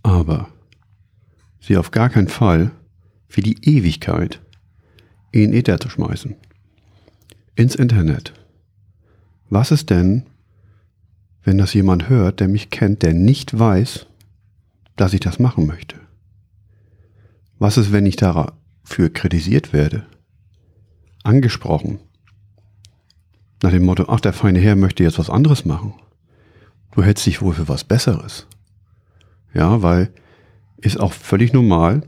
Aber 0.03 0.49
sie 1.61 1.77
auf 1.77 1.91
gar 1.91 2.09
keinen 2.09 2.29
Fall 2.29 2.71
für 3.27 3.43
die 3.43 3.59
Ewigkeit 3.69 4.41
in 5.31 5.53
Äther 5.53 5.79
zu 5.79 5.91
schmeißen. 5.91 6.35
Ins 7.59 7.75
Internet. 7.75 8.35
Was 9.51 9.73
ist 9.73 9.91
denn, 9.91 10.27
wenn 11.43 11.59
das 11.59 11.75
jemand 11.75 12.09
hört, 12.09 12.39
der 12.39 12.47
mich 12.47 12.71
kennt, 12.71 13.03
der 13.03 13.15
nicht 13.15 13.59
weiß, 13.59 14.07
dass 14.95 15.13
ich 15.13 15.19
das 15.19 15.41
machen 15.41 15.67
möchte? 15.67 15.97
Was 17.59 17.77
ist, 17.77 17.91
wenn 17.91 18.07
ich 18.07 18.15
dafür 18.15 19.13
kritisiert 19.13 19.73
werde? 19.73 20.07
Angesprochen? 21.25 21.99
Nach 23.61 23.73
dem 23.73 23.87
Motto, 23.87 24.05
ach, 24.07 24.21
der 24.21 24.35
feine 24.35 24.61
Herr 24.61 24.77
möchte 24.77 25.03
jetzt 25.03 25.19
was 25.19 25.29
anderes 25.29 25.65
machen. 25.65 25.95
Du 26.93 27.03
hältst 27.03 27.27
dich 27.27 27.43
wohl 27.43 27.55
für 27.55 27.67
was 27.67 27.83
Besseres. 27.83 28.47
Ja, 29.53 29.83
weil 29.83 30.13
ist 30.77 31.01
auch 31.01 31.13
völlig 31.13 31.53
normal, 31.53 32.03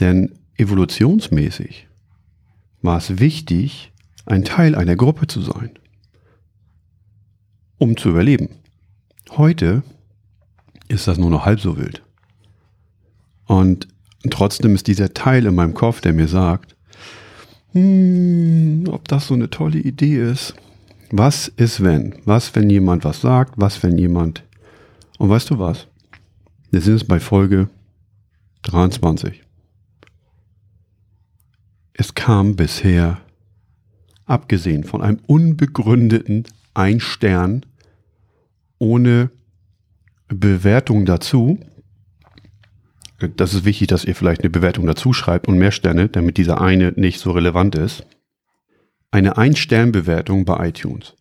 denn 0.00 0.38
evolutionsmäßig 0.56 1.86
war 2.80 2.96
es 2.96 3.18
wichtig, 3.18 3.92
ein 4.28 4.44
Teil 4.44 4.74
einer 4.74 4.96
Gruppe 4.96 5.26
zu 5.26 5.40
sein, 5.40 5.70
um 7.78 7.96
zu 7.96 8.10
überleben. 8.10 8.50
Heute 9.30 9.82
ist 10.88 11.06
das 11.08 11.18
nur 11.18 11.30
noch 11.30 11.44
halb 11.44 11.60
so 11.60 11.76
wild. 11.76 12.02
Und 13.46 13.88
trotzdem 14.30 14.74
ist 14.74 14.86
dieser 14.86 15.14
Teil 15.14 15.46
in 15.46 15.54
meinem 15.54 15.74
Kopf, 15.74 16.00
der 16.00 16.12
mir 16.12 16.28
sagt, 16.28 16.76
hm, 17.72 18.84
ob 18.90 19.08
das 19.08 19.26
so 19.26 19.34
eine 19.34 19.50
tolle 19.50 19.78
Idee 19.78 20.30
ist. 20.30 20.54
Was 21.10 21.48
ist 21.48 21.82
wenn? 21.82 22.14
Was, 22.24 22.54
wenn 22.54 22.68
jemand 22.68 23.04
was 23.04 23.20
sagt? 23.20 23.54
Was, 23.56 23.82
wenn 23.82 23.96
jemand... 23.96 24.44
Und 25.18 25.30
weißt 25.30 25.50
du 25.50 25.58
was? 25.58 25.86
Wir 26.70 26.80
sind 26.80 26.98
jetzt 26.98 27.08
bei 27.08 27.18
Folge 27.18 27.68
23. 28.62 29.42
Es 31.94 32.14
kam 32.14 32.56
bisher, 32.56 33.20
abgesehen 34.28 34.84
von 34.84 35.02
einem 35.02 35.18
unbegründeten 35.26 36.44
Ein-Stern 36.74 37.64
ohne 38.78 39.30
Bewertung 40.28 41.04
dazu, 41.04 41.58
das 43.36 43.52
ist 43.52 43.64
wichtig, 43.64 43.88
dass 43.88 44.04
ihr 44.04 44.14
vielleicht 44.14 44.42
eine 44.42 44.50
Bewertung 44.50 44.86
dazu 44.86 45.12
schreibt 45.12 45.48
und 45.48 45.58
mehr 45.58 45.72
Sterne, 45.72 46.08
damit 46.08 46.36
dieser 46.36 46.60
eine 46.60 46.92
nicht 46.94 47.18
so 47.18 47.32
relevant 47.32 47.74
ist. 47.74 48.06
Eine 49.10 49.36
Ein-Stern-Bewertung 49.36 50.44
bei 50.44 50.68
iTunes. 50.68 51.14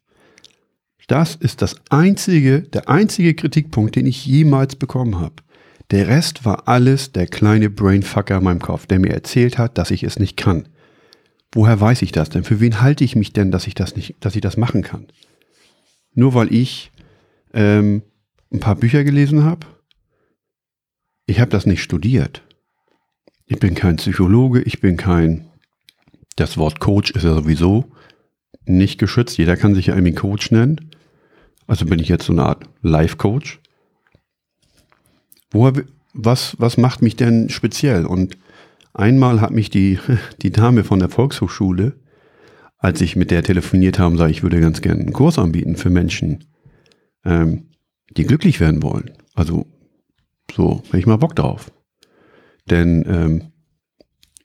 Das 1.07 1.35
ist 1.35 1.61
das 1.61 1.77
einzige, 1.89 2.61
der 2.61 2.89
einzige 2.89 3.33
Kritikpunkt, 3.33 3.95
den 3.95 4.05
ich 4.05 4.25
jemals 4.25 4.75
bekommen 4.75 5.19
habe. 5.19 5.35
Der 5.89 6.07
Rest 6.09 6.43
war 6.43 6.67
alles 6.67 7.13
der 7.13 7.27
kleine 7.27 7.69
Brainfucker 7.69 8.37
in 8.37 8.43
meinem 8.43 8.59
Kopf, 8.59 8.85
der 8.87 8.99
mir 8.99 9.13
erzählt 9.13 9.57
hat, 9.57 9.77
dass 9.77 9.89
ich 9.89 10.03
es 10.03 10.19
nicht 10.19 10.35
kann. 10.35 10.67
Woher 11.53 11.79
weiß 11.79 12.01
ich 12.01 12.11
das 12.11 12.29
denn? 12.29 12.43
Für 12.43 12.59
wen 12.59 12.81
halte 12.81 13.03
ich 13.03 13.15
mich 13.15 13.33
denn, 13.33 13.51
dass 13.51 13.67
ich 13.67 13.75
das 13.75 13.95
nicht, 13.95 14.15
dass 14.19 14.35
ich 14.35 14.41
das 14.41 14.57
machen 14.57 14.81
kann? 14.81 15.07
Nur 16.13 16.33
weil 16.33 16.53
ich 16.53 16.91
ähm, 17.53 18.01
ein 18.51 18.59
paar 18.59 18.75
Bücher 18.75 19.03
gelesen 19.03 19.43
habe? 19.43 19.65
Ich 21.25 21.39
habe 21.39 21.51
das 21.51 21.65
nicht 21.65 21.83
studiert. 21.83 22.41
Ich 23.45 23.59
bin 23.59 23.75
kein 23.75 23.97
Psychologe, 23.97 24.61
ich 24.61 24.81
bin 24.81 24.97
kein. 24.97 25.45
Das 26.35 26.57
Wort 26.57 26.79
Coach 26.79 27.11
ist 27.11 27.23
ja 27.23 27.33
sowieso 27.33 27.91
nicht 28.65 28.99
geschützt. 28.99 29.37
Jeder 29.37 29.57
kann 29.57 29.73
sich 29.73 29.87
ja 29.87 29.95
irgendwie 29.95 30.13
Coach 30.13 30.51
nennen. 30.51 30.91
Also 31.65 31.85
bin 31.85 31.99
ich 31.99 32.09
jetzt 32.09 32.25
so 32.25 32.33
eine 32.33 32.45
Art 32.45 32.65
Life-Coach. 32.81 33.59
Woher, 35.51 35.83
was, 36.13 36.55
was 36.59 36.77
macht 36.77 37.01
mich 37.01 37.15
denn 37.15 37.49
speziell? 37.49 38.05
Und 38.05 38.37
einmal 38.97 39.41
hat 39.41 39.51
mich 39.51 39.69
die, 39.69 39.99
die 40.41 40.51
Dame 40.51 40.83
von 40.83 40.99
der 40.99 41.09
Volkshochschule, 41.09 41.99
als 42.77 43.01
ich 43.01 43.15
mit 43.15 43.31
der 43.31 43.43
telefoniert 43.43 43.99
habe, 43.99 44.17
sage 44.17 44.31
ich 44.31 44.43
würde 44.43 44.59
ganz 44.59 44.81
gerne 44.81 45.01
einen 45.01 45.13
Kurs 45.13 45.39
anbieten 45.39 45.75
für 45.75 45.89
Menschen, 45.89 46.45
ähm, 47.25 47.69
die 48.11 48.23
glücklich 48.23 48.59
werden 48.59 48.83
wollen. 48.83 49.11
Also 49.33 49.65
so, 50.53 50.83
wenn 50.91 50.99
ich 50.99 51.05
mal 51.05 51.17
Bock 51.17 51.35
drauf. 51.35 51.71
Denn 52.69 53.05
ähm, 53.07 53.51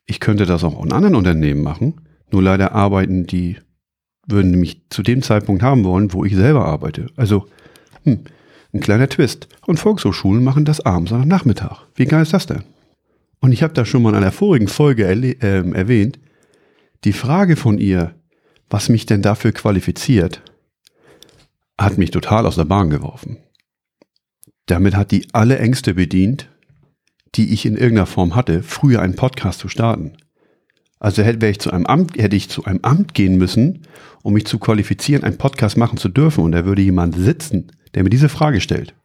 ich 0.05 0.19
könnte 0.19 0.45
das 0.45 0.63
auch 0.63 0.83
in 0.83 0.91
anderen 0.91 1.15
Unternehmen 1.15 1.61
machen. 1.61 2.01
Nur 2.31 2.41
leider 2.41 2.73
arbeiten 2.73 3.25
die 3.25 3.57
würden 4.27 4.59
mich 4.59 4.83
zu 4.89 5.03
dem 5.03 5.21
Zeitpunkt 5.21 5.63
haben 5.63 5.83
wollen, 5.83 6.13
wo 6.13 6.23
ich 6.23 6.35
selber 6.35 6.65
arbeite. 6.65 7.07
Also, 7.15 7.47
hm, 8.03 8.23
ein 8.73 8.79
kleiner 8.79 9.09
Twist. 9.09 9.47
Und 9.65 9.79
Volkshochschulen 9.79 10.43
machen 10.43 10.65
das 10.65 10.79
abends 10.81 11.11
oder 11.11 11.25
Nachmittag. 11.25 11.87
Wie 11.95 12.05
geil 12.05 12.23
ist 12.23 12.33
das 12.33 12.47
denn? 12.47 12.63
Und 13.43 13.51
ich 13.51 13.61
habe 13.61 13.73
da 13.73 13.83
schon 13.83 14.03
mal 14.03 14.11
in 14.11 14.15
einer 14.15 14.31
vorigen 14.31 14.69
Folge 14.69 15.05
äh, 15.05 15.69
erwähnt, 15.73 16.17
die 17.03 17.11
Frage 17.11 17.57
von 17.57 17.77
ihr, 17.77 18.15
was 18.69 18.87
mich 18.87 19.05
denn 19.05 19.21
dafür 19.21 19.51
qualifiziert, 19.51 20.41
hat 21.77 21.97
mich 21.97 22.11
total 22.11 22.45
aus 22.45 22.55
der 22.55 22.63
Bahn 22.63 22.89
geworfen. 22.89 23.39
Damit 24.67 24.95
hat 24.95 25.11
die 25.11 25.27
alle 25.33 25.59
Ängste 25.59 25.93
bedient, 25.93 26.49
die 27.35 27.51
ich 27.53 27.65
in 27.65 27.73
irgendeiner 27.75 28.05
Form 28.05 28.33
hatte, 28.33 28.63
früher 28.63 29.01
einen 29.01 29.17
Podcast 29.17 29.59
zu 29.59 29.67
starten. 29.67 30.13
Also 31.01 31.21
hätte, 31.21 31.45
ich 31.47 31.59
zu 31.59 31.69
einem 31.71 31.85
Amt, 31.85 32.17
hätte 32.17 32.37
ich 32.37 32.47
zu 32.47 32.63
einem 32.63 32.79
Amt 32.81 33.13
gehen 33.13 33.37
müssen, 33.37 33.85
um 34.21 34.35
mich 34.35 34.45
zu 34.45 34.57
qualifizieren, 34.57 35.25
einen 35.25 35.37
Podcast 35.37 35.75
machen 35.75 35.97
zu 35.97 36.07
dürfen. 36.07 36.45
Und 36.45 36.53
da 36.53 36.63
würde 36.63 36.81
jemand 36.81 37.13
sitzen, 37.15 37.73
der 37.93 38.03
mir 38.03 38.09
diese 38.09 38.29
Frage 38.29 38.61
stellt. 38.61 38.95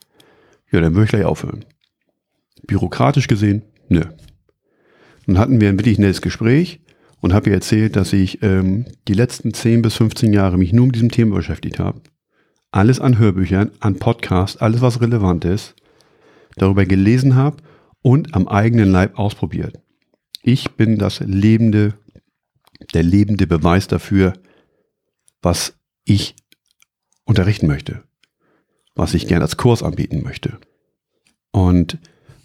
Ja, 0.70 0.80
dann 0.80 0.94
würde 0.94 1.06
ich 1.06 1.10
gleich 1.10 1.24
aufhören. 1.24 1.64
bürokratisch 2.68 3.26
gesehen, 3.26 3.62
nö. 3.88 4.04
Dann 5.28 5.38
hatten 5.38 5.60
wir 5.60 5.68
ein 5.68 5.78
wirklich 5.78 5.98
nettes 5.98 6.22
Gespräch 6.22 6.80
und 7.20 7.34
habe 7.34 7.50
ihr 7.50 7.54
erzählt, 7.54 7.96
dass 7.96 8.14
ich 8.14 8.42
ähm, 8.42 8.86
die 9.08 9.12
letzten 9.12 9.52
10 9.52 9.82
bis 9.82 9.94
15 9.96 10.32
Jahre 10.32 10.56
mich 10.56 10.72
nur 10.72 10.86
mit 10.86 10.94
diesem 10.94 11.10
Thema 11.10 11.36
beschäftigt 11.36 11.78
habe. 11.78 12.00
Alles 12.70 12.98
an 12.98 13.18
Hörbüchern, 13.18 13.70
an 13.78 13.96
Podcasts, 13.98 14.56
alles 14.56 14.80
was 14.80 15.02
relevant 15.02 15.44
ist, 15.44 15.74
darüber 16.56 16.86
gelesen 16.86 17.34
habe 17.34 17.58
und 18.00 18.34
am 18.34 18.48
eigenen 18.48 18.90
Leib 18.90 19.18
ausprobiert. 19.18 19.78
Ich 20.42 20.70
bin 20.76 20.96
das 20.96 21.20
lebende, 21.20 21.92
der 22.94 23.02
lebende 23.02 23.46
Beweis 23.46 23.86
dafür, 23.86 24.32
was 25.42 25.74
ich 26.04 26.36
unterrichten 27.26 27.66
möchte, 27.66 28.02
was 28.94 29.12
ich 29.12 29.28
gerne 29.28 29.44
als 29.44 29.58
Kurs 29.58 29.82
anbieten 29.82 30.22
möchte. 30.22 30.58
Und 31.50 31.98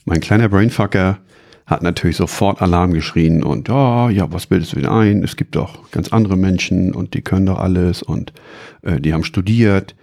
mein 0.03 0.19
kleiner 0.19 0.49
Brainfucker 0.49 1.21
hat 1.65 1.81
natürlich 1.81 2.17
sofort 2.17 2.61
Alarm 2.61 2.93
geschrien 2.93 3.43
und 3.43 3.69
oh, 3.69 4.09
ja, 4.09 4.31
was 4.31 4.47
bildest 4.47 4.73
du 4.73 4.77
denn 4.77 4.89
ein? 4.89 5.23
Es 5.23 5.35
gibt 5.35 5.55
doch 5.55 5.89
ganz 5.91 6.09
andere 6.09 6.35
Menschen 6.35 6.93
und 6.93 7.13
die 7.13 7.21
können 7.21 7.45
doch 7.45 7.59
alles 7.59 8.03
und 8.03 8.33
äh, 8.81 8.99
die 8.99 9.13
haben 9.13 9.23
studiert 9.23 9.95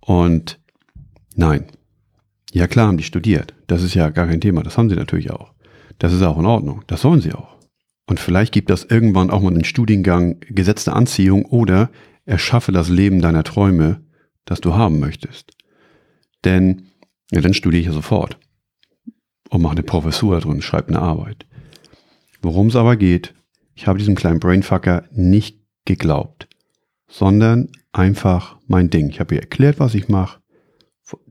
und 0.00 0.58
nein. 1.34 1.64
Ja 2.52 2.66
klar 2.66 2.88
haben 2.88 2.96
die 2.96 3.04
studiert. 3.04 3.54
Das 3.66 3.82
ist 3.82 3.94
ja 3.94 4.10
gar 4.10 4.26
kein 4.26 4.40
Thema. 4.40 4.62
Das 4.62 4.78
haben 4.78 4.88
sie 4.88 4.96
natürlich 4.96 5.30
auch. 5.30 5.52
Das 5.98 6.12
ist 6.12 6.22
auch 6.22 6.38
in 6.38 6.46
Ordnung. 6.46 6.82
Das 6.86 7.02
sollen 7.02 7.20
sie 7.20 7.32
auch. 7.32 7.56
Und 8.06 8.20
vielleicht 8.20 8.52
gibt 8.52 8.70
das 8.70 8.84
irgendwann 8.84 9.30
auch 9.30 9.42
mal 9.42 9.52
den 9.52 9.64
Studiengang 9.64 10.40
gesetzte 10.40 10.94
Anziehung 10.94 11.44
oder 11.44 11.90
erschaffe 12.24 12.72
das 12.72 12.88
Leben 12.88 13.20
deiner 13.20 13.44
Träume, 13.44 14.00
das 14.46 14.60
du 14.60 14.74
haben 14.74 14.98
möchtest. 14.98 15.52
Denn, 16.44 16.86
ja, 17.30 17.40
dann 17.40 17.52
studiere 17.52 17.80
ich 17.80 17.86
ja 17.86 17.92
sofort 17.92 18.38
und 19.50 19.62
mache 19.62 19.72
eine 19.72 19.82
Professur 19.82 20.40
drin, 20.40 20.62
schreibe 20.62 20.88
eine 20.88 21.00
Arbeit. 21.00 21.46
Worum 22.42 22.68
es 22.68 22.76
aber 22.76 22.96
geht, 22.96 23.34
ich 23.74 23.86
habe 23.86 23.98
diesem 23.98 24.14
kleinen 24.14 24.40
Brainfucker 24.40 25.04
nicht 25.12 25.58
geglaubt, 25.84 26.48
sondern 27.08 27.68
einfach 27.92 28.56
mein 28.66 28.90
Ding. 28.90 29.08
Ich 29.08 29.20
habe 29.20 29.34
ihr 29.34 29.40
erklärt, 29.40 29.80
was 29.80 29.94
ich 29.94 30.08
mache. 30.08 30.40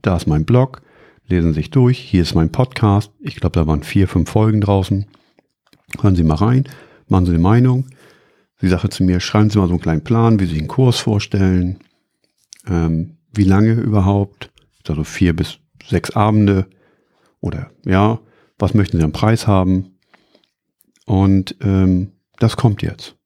Da 0.02 0.16
ist 0.16 0.26
mein 0.26 0.44
Blog, 0.44 0.82
lesen 1.26 1.52
Sie 1.52 1.60
sich 1.60 1.70
durch. 1.70 1.98
Hier 1.98 2.22
ist 2.22 2.34
mein 2.34 2.50
Podcast. 2.50 3.12
Ich 3.20 3.36
glaube, 3.36 3.58
da 3.58 3.66
waren 3.66 3.82
vier, 3.82 4.08
fünf 4.08 4.30
Folgen 4.30 4.60
draußen. 4.60 5.06
Hören 6.00 6.16
Sie 6.16 6.24
mal 6.24 6.34
rein, 6.34 6.64
machen 7.06 7.26
Sie 7.26 7.32
eine 7.32 7.38
Meinung. 7.38 7.86
Sie 8.60 8.68
sagte 8.68 8.88
zu 8.88 9.04
mir, 9.04 9.20
schreiben 9.20 9.50
Sie 9.50 9.58
mal 9.58 9.68
so 9.68 9.74
einen 9.74 9.80
kleinen 9.80 10.04
Plan, 10.04 10.40
wie 10.40 10.46
Sie 10.46 10.58
einen 10.58 10.68
Kurs 10.68 10.98
vorstellen. 10.98 11.78
Ähm, 12.66 13.18
wie 13.32 13.44
lange 13.44 13.72
überhaupt? 13.72 14.50
Also 14.88 15.04
vier 15.04 15.36
bis 15.36 15.58
sechs 15.86 16.10
Abende. 16.12 16.66
Oder 17.40 17.70
ja, 17.84 18.20
was 18.58 18.74
möchten 18.74 18.98
Sie 18.98 19.04
am 19.04 19.12
Preis 19.12 19.46
haben? 19.46 19.98
Und 21.06 21.56
ähm, 21.60 22.12
das 22.38 22.56
kommt 22.56 22.82
jetzt. 22.82 23.16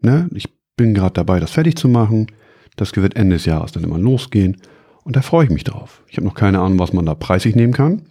Ne? 0.00 0.28
Ich 0.34 0.48
bin 0.76 0.94
gerade 0.94 1.14
dabei, 1.14 1.40
das 1.40 1.50
fertig 1.50 1.76
zu 1.76 1.88
machen. 1.88 2.26
Das 2.76 2.94
wird 2.94 3.16
Ende 3.16 3.36
des 3.36 3.46
Jahres 3.46 3.72
dann 3.72 3.84
immer 3.84 3.98
losgehen. 3.98 4.60
Und 5.04 5.16
da 5.16 5.22
freue 5.22 5.44
ich 5.44 5.50
mich 5.50 5.64
drauf. 5.64 6.02
Ich 6.08 6.16
habe 6.16 6.26
noch 6.26 6.34
keine 6.34 6.60
Ahnung, 6.60 6.78
was 6.78 6.92
man 6.92 7.06
da 7.06 7.14
preisig 7.14 7.56
nehmen 7.56 7.72
kann. 7.72 8.02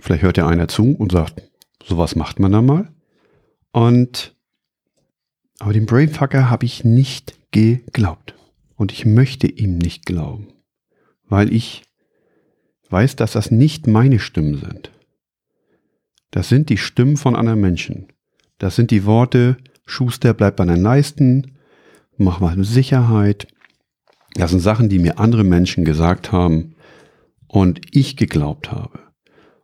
Vielleicht 0.00 0.22
hört 0.22 0.36
ja 0.36 0.46
einer 0.46 0.68
zu 0.68 0.94
und 0.94 1.12
sagt, 1.12 1.42
sowas 1.84 2.16
macht 2.16 2.40
man 2.40 2.52
da 2.52 2.62
mal. 2.62 2.88
Und 3.72 4.34
aber 5.62 5.72
dem 5.72 5.86
Brainfucker 5.86 6.50
habe 6.50 6.66
ich 6.66 6.82
nicht 6.82 7.34
geglaubt. 7.52 8.34
Und 8.74 8.90
ich 8.90 9.06
möchte 9.06 9.46
ihm 9.46 9.78
nicht 9.78 10.06
glauben. 10.06 10.48
Weil 11.28 11.52
ich 11.52 11.84
weiß, 12.90 13.14
dass 13.14 13.32
das 13.32 13.52
nicht 13.52 13.86
meine 13.86 14.18
Stimmen 14.18 14.58
sind. 14.58 14.90
Das 16.32 16.48
sind 16.48 16.70
die 16.70 16.78
Stimmen 16.78 17.16
von 17.16 17.36
anderen 17.36 17.60
Menschen. 17.60 18.08
Das 18.58 18.74
sind 18.74 18.90
die 18.90 19.04
Worte, 19.04 19.58
Schuster, 19.86 20.34
bleib 20.34 20.56
bei 20.56 20.64
deinen 20.64 20.82
Leisten, 20.82 21.58
mach 22.16 22.40
mal 22.40 22.64
Sicherheit. 22.64 23.46
Das 24.34 24.50
sind 24.50 24.60
Sachen, 24.60 24.88
die 24.88 24.98
mir 24.98 25.18
andere 25.18 25.44
Menschen 25.44 25.84
gesagt 25.84 26.32
haben 26.32 26.74
und 27.46 27.80
ich 27.94 28.16
geglaubt 28.16 28.72
habe. 28.72 28.98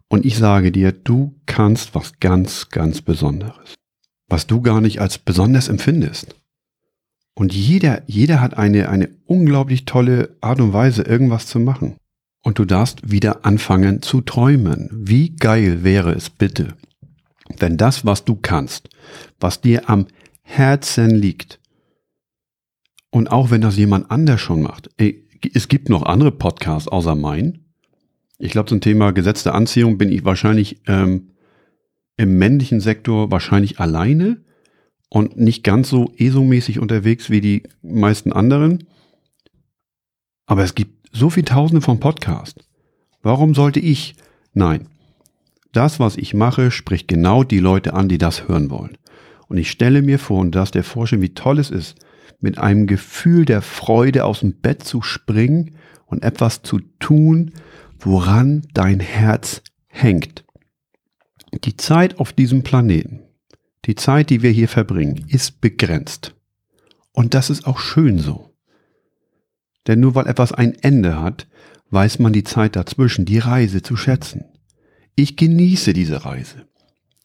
Und 0.08 0.26
ich 0.26 0.36
sage 0.36 0.70
dir, 0.70 0.92
du 0.92 1.34
kannst 1.46 1.94
was 1.94 2.20
ganz, 2.20 2.68
ganz 2.68 3.00
Besonderes. 3.00 3.74
Was 4.28 4.46
du 4.46 4.60
gar 4.60 4.82
nicht 4.82 5.00
als 5.00 5.18
besonders 5.18 5.68
empfindest. 5.68 6.36
Und 7.34 7.54
jeder, 7.54 8.02
jeder 8.06 8.42
hat 8.42 8.58
eine, 8.58 8.90
eine 8.90 9.08
unglaublich 9.24 9.86
tolle 9.86 10.36
Art 10.42 10.60
und 10.60 10.74
Weise, 10.74 11.02
irgendwas 11.02 11.46
zu 11.46 11.60
machen 11.60 11.96
und 12.48 12.58
du 12.58 12.64
darfst 12.64 13.10
wieder 13.10 13.44
anfangen 13.44 14.00
zu 14.00 14.22
träumen. 14.22 14.88
Wie 14.90 15.36
geil 15.36 15.84
wäre 15.84 16.12
es 16.12 16.30
bitte, 16.30 16.68
wenn 17.58 17.76
das, 17.76 18.06
was 18.06 18.24
du 18.24 18.36
kannst, 18.36 18.88
was 19.38 19.60
dir 19.60 19.90
am 19.90 20.06
Herzen 20.40 21.10
liegt, 21.10 21.60
und 23.10 23.30
auch 23.30 23.50
wenn 23.50 23.60
das 23.60 23.76
jemand 23.76 24.10
anders 24.10 24.40
schon 24.40 24.62
macht, 24.62 24.88
es 24.96 25.68
gibt 25.68 25.90
noch 25.90 26.04
andere 26.04 26.32
Podcasts 26.32 26.88
außer 26.88 27.14
mein. 27.14 27.66
Ich 28.38 28.52
glaube, 28.52 28.70
zum 28.70 28.80
Thema 28.80 29.12
gesetzte 29.12 29.52
Anziehung 29.52 29.98
bin 29.98 30.10
ich 30.10 30.24
wahrscheinlich 30.24 30.80
ähm, 30.86 31.32
im 32.16 32.38
männlichen 32.38 32.80
Sektor 32.80 33.30
wahrscheinlich 33.30 33.78
alleine 33.78 34.42
und 35.10 35.36
nicht 35.36 35.64
ganz 35.64 35.90
so 35.90 36.14
ESO-mäßig 36.16 36.78
unterwegs 36.78 37.28
wie 37.28 37.42
die 37.42 37.64
meisten 37.82 38.32
anderen. 38.32 38.84
Aber 40.46 40.64
es 40.64 40.74
gibt 40.74 40.97
so 41.12 41.30
viele 41.30 41.46
Tausende 41.46 41.80
von 41.80 42.00
Podcasts. 42.00 42.64
Warum 43.22 43.54
sollte 43.54 43.80
ich? 43.80 44.14
Nein. 44.52 44.88
Das, 45.72 46.00
was 46.00 46.16
ich 46.16 46.34
mache, 46.34 46.70
spricht 46.70 47.08
genau 47.08 47.44
die 47.44 47.58
Leute 47.58 47.94
an, 47.94 48.08
die 48.08 48.18
das 48.18 48.48
hören 48.48 48.70
wollen. 48.70 48.96
Und 49.48 49.58
ich 49.58 49.70
stelle 49.70 50.02
mir 50.02 50.18
vor, 50.18 50.40
und 50.40 50.54
das 50.54 50.70
der 50.70 50.84
Vorstellung, 50.84 51.22
wie 51.22 51.34
toll 51.34 51.58
es 51.58 51.70
ist, 51.70 51.96
mit 52.40 52.58
einem 52.58 52.86
Gefühl 52.86 53.44
der 53.44 53.62
Freude 53.62 54.24
aus 54.24 54.40
dem 54.40 54.60
Bett 54.60 54.84
zu 54.84 55.02
springen 55.02 55.76
und 56.06 56.22
etwas 56.22 56.62
zu 56.62 56.80
tun, 56.98 57.52
woran 57.98 58.66
dein 58.74 59.00
Herz 59.00 59.62
hängt. 59.88 60.44
Die 61.64 61.76
Zeit 61.76 62.18
auf 62.18 62.32
diesem 62.32 62.62
Planeten, 62.62 63.20
die 63.86 63.94
Zeit, 63.94 64.30
die 64.30 64.42
wir 64.42 64.50
hier 64.50 64.68
verbringen, 64.68 65.24
ist 65.28 65.60
begrenzt. 65.60 66.34
Und 67.12 67.34
das 67.34 67.50
ist 67.50 67.66
auch 67.66 67.78
schön 67.78 68.18
so. 68.18 68.47
Denn 69.88 70.00
nur 70.00 70.14
weil 70.14 70.26
etwas 70.26 70.52
ein 70.52 70.74
Ende 70.74 71.20
hat, 71.20 71.48
weiß 71.90 72.18
man 72.18 72.34
die 72.34 72.44
Zeit 72.44 72.76
dazwischen, 72.76 73.24
die 73.24 73.38
Reise 73.38 73.82
zu 73.82 73.96
schätzen. 73.96 74.44
Ich 75.16 75.36
genieße 75.36 75.94
diese 75.94 76.24
Reise. 76.24 76.68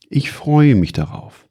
Ich 0.09 0.31
freue 0.31 0.75
mich 0.75 0.93
darauf. 0.93 1.47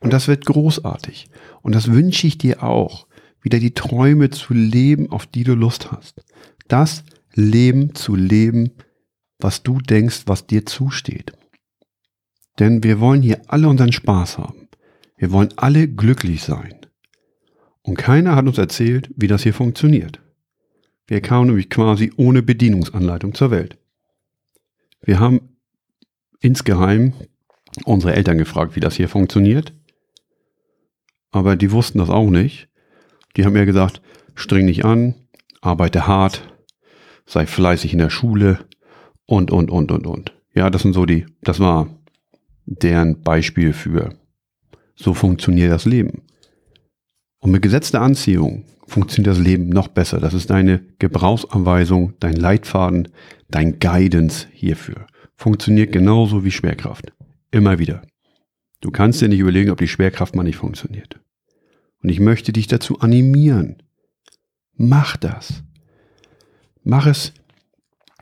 Und 0.00 0.12
das 0.12 0.26
wird 0.26 0.46
großartig. 0.46 1.28
Und 1.62 1.74
das 1.74 1.92
wünsche 1.92 2.26
ich 2.26 2.38
dir 2.38 2.62
auch, 2.62 3.06
wieder 3.42 3.58
die 3.58 3.74
Träume 3.74 4.30
zu 4.30 4.54
leben, 4.54 5.12
auf 5.12 5.26
die 5.26 5.44
du 5.44 5.54
Lust 5.54 5.92
hast. 5.92 6.24
Das 6.66 7.04
Leben 7.34 7.94
zu 7.94 8.14
leben, 8.14 8.72
was 9.38 9.62
du 9.62 9.78
denkst, 9.78 10.22
was 10.26 10.46
dir 10.46 10.64
zusteht. 10.64 11.32
Denn 12.58 12.82
wir 12.82 13.00
wollen 13.00 13.20
hier 13.20 13.42
alle 13.48 13.68
unseren 13.68 13.92
Spaß 13.92 14.38
haben. 14.38 14.68
Wir 15.18 15.30
wollen 15.30 15.52
alle 15.56 15.88
glücklich 15.88 16.42
sein. 16.42 16.74
Und 17.82 17.98
keiner 17.98 18.34
hat 18.34 18.46
uns 18.46 18.56
erzählt, 18.56 19.10
wie 19.16 19.26
das 19.26 19.42
hier 19.42 19.52
funktioniert. 19.52 20.23
Wir 21.06 21.20
kamen 21.20 21.48
nämlich 21.48 21.70
quasi 21.70 22.12
ohne 22.16 22.42
Bedienungsanleitung 22.42 23.34
zur 23.34 23.50
Welt. 23.50 23.76
Wir 25.02 25.20
haben 25.20 25.56
insgeheim 26.40 27.12
unsere 27.84 28.14
Eltern 28.14 28.38
gefragt, 28.38 28.76
wie 28.76 28.80
das 28.80 28.96
hier 28.96 29.08
funktioniert. 29.08 29.74
Aber 31.30 31.56
die 31.56 31.72
wussten 31.72 31.98
das 31.98 32.10
auch 32.10 32.30
nicht. 32.30 32.68
Die 33.36 33.44
haben 33.44 33.56
ja 33.56 33.64
gesagt, 33.64 34.00
streng 34.34 34.66
dich 34.66 34.84
an, 34.84 35.14
arbeite 35.60 36.06
hart, 36.06 36.42
sei 37.26 37.46
fleißig 37.46 37.92
in 37.92 37.98
der 37.98 38.10
Schule 38.10 38.60
und, 39.26 39.50
und, 39.50 39.70
und, 39.70 39.90
und, 39.90 40.06
und. 40.06 40.34
Ja, 40.54 40.70
das 40.70 40.82
sind 40.82 40.92
so 40.92 41.04
die, 41.04 41.26
das 41.42 41.58
war 41.60 41.88
deren 42.66 43.22
Beispiel 43.22 43.72
für 43.72 44.14
so 44.96 45.12
funktioniert 45.14 45.72
das 45.72 45.84
Leben. 45.84 46.22
Und 47.40 47.50
mit 47.50 47.62
gesetzter 47.62 48.00
Anziehung 48.00 48.64
funktioniert 48.86 49.34
das 49.34 49.42
Leben 49.42 49.68
noch 49.68 49.88
besser. 49.88 50.20
Das 50.20 50.34
ist 50.34 50.50
deine 50.50 50.80
Gebrauchsanweisung, 50.98 52.14
dein 52.20 52.36
Leitfaden, 52.36 53.08
dein 53.48 53.78
Guidance 53.78 54.46
hierfür. 54.52 55.06
Funktioniert 55.36 55.92
genauso 55.92 56.44
wie 56.44 56.50
Schwerkraft. 56.50 57.12
Immer 57.50 57.78
wieder. 57.78 58.02
Du 58.80 58.90
kannst 58.90 59.20
dir 59.20 59.28
nicht 59.28 59.40
überlegen, 59.40 59.70
ob 59.70 59.78
die 59.78 59.88
Schwerkraft 59.88 60.36
mal 60.36 60.42
nicht 60.42 60.56
funktioniert. 60.56 61.18
Und 62.02 62.10
ich 62.10 62.20
möchte 62.20 62.52
dich 62.52 62.66
dazu 62.66 63.00
animieren. 63.00 63.82
Mach 64.76 65.16
das. 65.16 65.62
Mach 66.82 67.06
es 67.06 67.32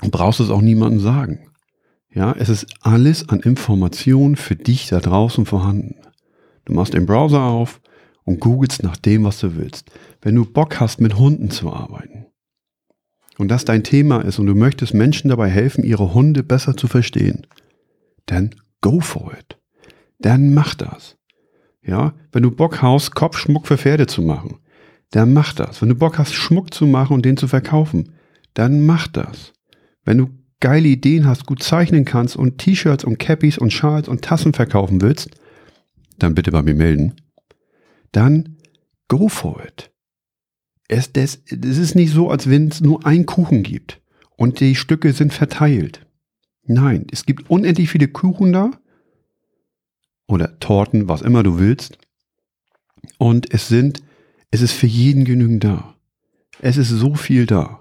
und 0.00 0.12
brauchst 0.12 0.40
es 0.40 0.50
auch 0.50 0.60
niemandem 0.60 1.00
sagen. 1.00 1.48
Ja, 2.14 2.32
es 2.32 2.48
ist 2.48 2.66
alles 2.82 3.28
an 3.28 3.40
Informationen 3.40 4.36
für 4.36 4.54
dich 4.54 4.88
da 4.88 5.00
draußen 5.00 5.46
vorhanden. 5.46 5.96
Du 6.64 6.74
machst 6.74 6.94
den 6.94 7.06
Browser 7.06 7.42
auf, 7.42 7.80
und 8.24 8.40
googelst 8.40 8.82
nach 8.82 8.96
dem, 8.96 9.24
was 9.24 9.40
du 9.40 9.56
willst. 9.56 9.90
Wenn 10.20 10.34
du 10.34 10.44
Bock 10.44 10.80
hast, 10.80 11.00
mit 11.00 11.16
Hunden 11.18 11.50
zu 11.50 11.72
arbeiten 11.72 12.26
und 13.38 13.48
das 13.48 13.64
dein 13.64 13.84
Thema 13.84 14.20
ist 14.20 14.38
und 14.38 14.46
du 14.46 14.54
möchtest 14.54 14.94
Menschen 14.94 15.28
dabei 15.28 15.48
helfen, 15.48 15.84
ihre 15.84 16.14
Hunde 16.14 16.42
besser 16.42 16.76
zu 16.76 16.86
verstehen, 16.86 17.46
dann 18.26 18.54
go 18.80 19.00
for 19.00 19.32
it. 19.32 19.58
Dann 20.18 20.54
mach 20.54 20.74
das. 20.74 21.16
Ja, 21.84 22.14
wenn 22.30 22.44
du 22.44 22.50
Bock 22.52 22.80
hast, 22.80 23.14
Kopfschmuck 23.14 23.66
für 23.66 23.76
Pferde 23.76 24.06
zu 24.06 24.22
machen, 24.22 24.58
dann 25.10 25.32
mach 25.32 25.52
das. 25.52 25.82
Wenn 25.82 25.88
du 25.88 25.94
Bock 25.96 26.18
hast, 26.18 26.32
Schmuck 26.32 26.72
zu 26.72 26.86
machen 26.86 27.14
und 27.14 27.24
den 27.24 27.36
zu 27.36 27.48
verkaufen, 27.48 28.12
dann 28.54 28.86
mach 28.86 29.08
das. 29.08 29.52
Wenn 30.04 30.18
du 30.18 30.30
geile 30.60 30.88
Ideen 30.88 31.26
hast, 31.26 31.46
gut 31.46 31.62
zeichnen 31.62 32.04
kannst 32.04 32.36
und 32.36 32.58
T-Shirts 32.58 33.04
und 33.04 33.18
Cappies 33.18 33.58
und 33.58 33.72
Schals 33.72 34.08
und 34.08 34.22
Tassen 34.22 34.52
verkaufen 34.52 35.00
willst, 35.00 35.30
dann 36.18 36.34
bitte 36.34 36.52
bei 36.52 36.62
mir 36.62 36.74
melden. 36.74 37.14
Dann 38.12 38.58
go 39.08 39.28
for 39.28 39.62
it. 39.64 39.90
Es, 40.88 41.12
das, 41.12 41.42
es 41.46 41.78
ist 41.78 41.94
nicht 41.94 42.12
so, 42.12 42.30
als 42.30 42.48
wenn 42.48 42.68
es 42.68 42.80
nur 42.80 43.04
einen 43.06 43.26
Kuchen 43.26 43.62
gibt 43.62 44.00
und 44.36 44.60
die 44.60 44.74
Stücke 44.74 45.12
sind 45.12 45.32
verteilt. 45.32 46.06
Nein, 46.64 47.06
es 47.10 47.26
gibt 47.26 47.50
unendlich 47.50 47.90
viele 47.90 48.08
Kuchen 48.08 48.52
da 48.52 48.70
oder 50.26 50.58
Torten, 50.60 51.08
was 51.08 51.22
immer 51.22 51.42
du 51.42 51.58
willst. 51.58 51.98
Und 53.18 53.52
es 53.52 53.68
sind, 53.68 54.02
es 54.50 54.60
ist 54.60 54.72
für 54.72 54.86
jeden 54.86 55.24
genügend 55.24 55.64
da. 55.64 55.94
Es 56.60 56.76
ist 56.76 56.90
so 56.90 57.14
viel 57.14 57.46
da. 57.46 57.80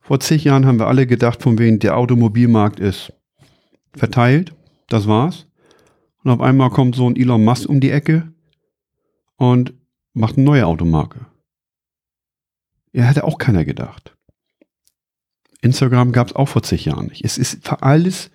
Vor 0.00 0.20
zig 0.20 0.44
Jahren 0.44 0.66
haben 0.66 0.78
wir 0.78 0.88
alle 0.88 1.06
gedacht, 1.06 1.42
von 1.42 1.58
wem 1.58 1.78
der 1.78 1.96
Automobilmarkt 1.96 2.80
ist 2.80 3.12
verteilt. 3.94 4.54
Das 4.88 5.06
war's. 5.06 5.46
Und 6.24 6.30
auf 6.30 6.40
einmal 6.40 6.70
kommt 6.70 6.94
so 6.94 7.08
ein 7.08 7.16
Elon 7.16 7.44
Musk 7.44 7.68
um 7.68 7.80
die 7.80 7.90
Ecke 7.90 8.32
und 9.36 9.74
macht 10.14 10.36
eine 10.36 10.44
neue 10.44 10.66
Automarke. 10.66 11.26
Er 12.92 13.04
hätte 13.04 13.24
auch 13.24 13.38
keiner 13.38 13.64
gedacht. 13.64 14.16
Instagram 15.62 16.12
gab 16.12 16.28
es 16.28 16.36
auch 16.36 16.48
vor 16.48 16.62
zig 16.62 16.84
Jahren 16.84 17.06
nicht. 17.06 17.24
Es 17.24 17.38
ist 17.38 17.66
für 17.66 17.82
alles 17.82 18.30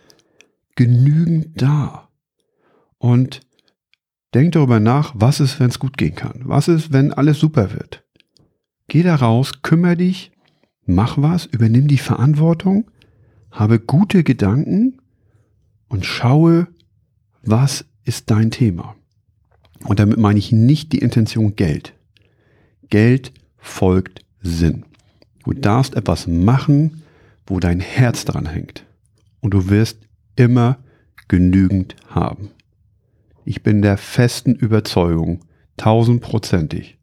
genügend 0.76 1.62
da. 1.62 2.10
Und 2.98 3.42
denk 4.34 4.54
darüber 4.54 4.80
nach, 4.80 5.14
was 5.16 5.40
ist, 5.40 5.60
wenn 5.60 5.70
es 5.70 5.80
gut 5.80 5.98
gehen 5.98 6.16
kann. 6.16 6.42
Was 6.46 6.68
ist, 6.68 6.92
wenn 6.94 7.14
alles 7.14 7.40
super 7.40 7.74
wird. 7.74 8.04
Geh 8.88 9.04
da 9.04 9.16
raus, 9.16 9.62
kümmere 9.62 9.98
dich, 9.98 10.32
mach 10.86 11.18
was, 11.18 11.46
übernimm 11.46 11.88
die 11.88 11.98
Verantwortung, 11.98 12.90
habe 13.52 13.80
gute 13.80 14.24
Gedanken 14.24 15.02
und 15.90 16.06
schaue, 16.06 16.68
was 17.42 17.86
ist 18.04 18.32
dein 18.32 18.52
Thema. 18.52 18.96
Und 19.86 20.00
damit 20.00 20.18
meine 20.18 20.40
ich 20.40 20.52
nicht 20.52 20.92
die 20.92 21.00
Intention 21.00 21.56
Geld. 21.56 21.94
Geld 22.90 23.32
folgt 23.58 24.22
Sinn. 24.42 24.84
Du 25.44 25.54
darfst 25.54 25.96
etwas 25.96 26.28
machen, 26.28 27.04
wo 27.46 27.60
dein 27.60 27.80
Herz 27.80 28.26
dran 28.26 28.46
hängt. 28.48 28.86
Und 29.40 29.54
du 29.54 29.70
wirst 29.70 30.00
immer 30.36 30.78
genügend 31.28 31.96
haben. 32.10 32.50
Ich 33.46 33.64
bin 33.64 33.82
der 33.82 33.98
festen 33.98 34.56
Überzeugung, 34.56 35.40
tausendprozentig, 35.78 36.98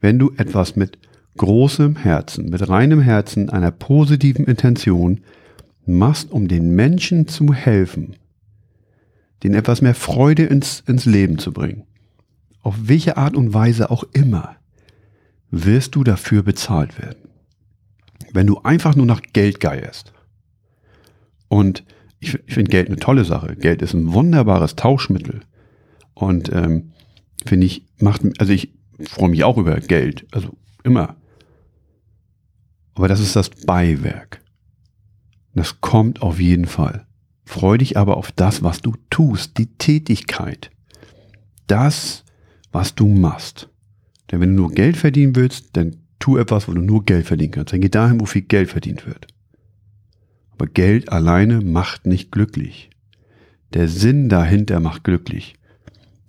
wenn 0.00 0.18
du 0.18 0.32
etwas 0.36 0.76
mit 0.76 0.98
großem 1.36 1.96
Herzen, 1.96 2.50
mit 2.50 2.68
reinem 2.68 3.00
Herzen, 3.00 3.48
einer 3.50 3.70
positiven 3.70 4.44
Intention 4.44 5.20
machst, 5.86 6.30
um 6.30 6.48
den 6.48 6.70
Menschen 6.74 7.28
zu 7.28 7.54
helfen, 7.54 8.16
den 9.42 9.54
etwas 9.54 9.80
mehr 9.80 9.94
Freude 9.94 10.44
ins, 10.44 10.82
ins 10.86 11.06
Leben 11.06 11.38
zu 11.38 11.52
bringen, 11.52 11.84
auf 12.62 12.76
welche 12.82 13.16
Art 13.16 13.36
und 13.36 13.54
Weise 13.54 13.90
auch 13.90 14.04
immer, 14.12 14.56
wirst 15.50 15.94
du 15.94 16.04
dafür 16.04 16.42
bezahlt 16.42 17.00
werden. 17.00 17.30
Wenn 18.32 18.46
du 18.46 18.60
einfach 18.62 18.94
nur 18.94 19.06
nach 19.06 19.22
Geld 19.32 19.60
geierst. 19.60 20.12
Und 21.48 21.84
ich, 22.20 22.34
ich 22.46 22.54
finde 22.54 22.70
Geld 22.70 22.88
eine 22.88 22.98
tolle 22.98 23.24
Sache. 23.24 23.56
Geld 23.56 23.82
ist 23.82 23.94
ein 23.94 24.12
wunderbares 24.12 24.76
Tauschmittel. 24.76 25.40
Und 26.14 26.52
ähm, 26.52 26.92
finde 27.44 27.66
ich, 27.66 27.86
macht, 27.98 28.22
also 28.38 28.52
ich 28.52 28.72
freue 29.00 29.30
mich 29.30 29.42
auch 29.42 29.56
über 29.56 29.80
Geld. 29.80 30.26
Also 30.30 30.56
immer. 30.84 31.16
Aber 32.94 33.08
das 33.08 33.20
ist 33.20 33.34
das 33.34 33.50
Beiwerk. 33.50 34.42
Das 35.54 35.80
kommt 35.80 36.22
auf 36.22 36.38
jeden 36.38 36.66
Fall. 36.66 37.06
Freu 37.44 37.78
dich 37.78 37.96
aber 37.96 38.16
auf 38.16 38.30
das, 38.30 38.62
was 38.62 38.80
du 38.80 38.94
tust, 39.10 39.58
die 39.58 39.66
Tätigkeit. 39.66 40.70
Das, 41.66 42.24
was 42.72 42.94
du 42.94 43.08
machst. 43.08 43.68
Denn 44.30 44.40
wenn 44.40 44.56
du 44.56 44.62
nur 44.62 44.72
Geld 44.72 44.96
verdienen 44.96 45.34
willst, 45.36 45.76
dann 45.76 45.96
tu 46.18 46.36
etwas, 46.36 46.68
wo 46.68 46.72
du 46.72 46.80
nur 46.80 47.04
Geld 47.04 47.26
verdienen 47.26 47.52
kannst. 47.52 47.72
Dann 47.72 47.80
geh 47.80 47.88
dahin, 47.88 48.20
wo 48.20 48.26
viel 48.26 48.42
Geld 48.42 48.70
verdient 48.70 49.06
wird. 49.06 49.26
Aber 50.52 50.66
Geld 50.66 51.10
alleine 51.10 51.60
macht 51.62 52.06
nicht 52.06 52.30
glücklich. 52.30 52.90
Der 53.72 53.88
Sinn 53.88 54.28
dahinter 54.28 54.80
macht 54.80 55.04
glücklich. 55.04 55.54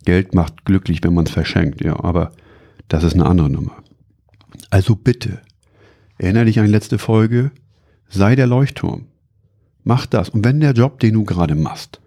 Geld 0.05 0.33
macht 0.33 0.65
glücklich, 0.65 1.03
wenn 1.03 1.13
man 1.13 1.25
es 1.25 1.31
verschenkt, 1.31 1.83
ja, 1.83 1.99
aber 2.03 2.31
das 2.87 3.03
ist 3.03 3.13
eine 3.13 3.25
andere 3.25 3.49
Nummer. 3.49 3.83
Also 4.69 4.95
bitte, 4.95 5.41
erinnere 6.17 6.45
dich 6.45 6.59
an 6.59 6.65
die 6.65 6.71
letzte 6.71 6.97
Folge, 6.97 7.51
sei 8.09 8.35
der 8.35 8.47
Leuchtturm. 8.47 9.05
Mach 9.83 10.05
das. 10.05 10.29
Und 10.29 10.45
wenn 10.45 10.59
der 10.59 10.73
Job, 10.73 10.99
den 10.99 11.13
du 11.13 11.23
gerade 11.23 11.55
machst, 11.55 12.01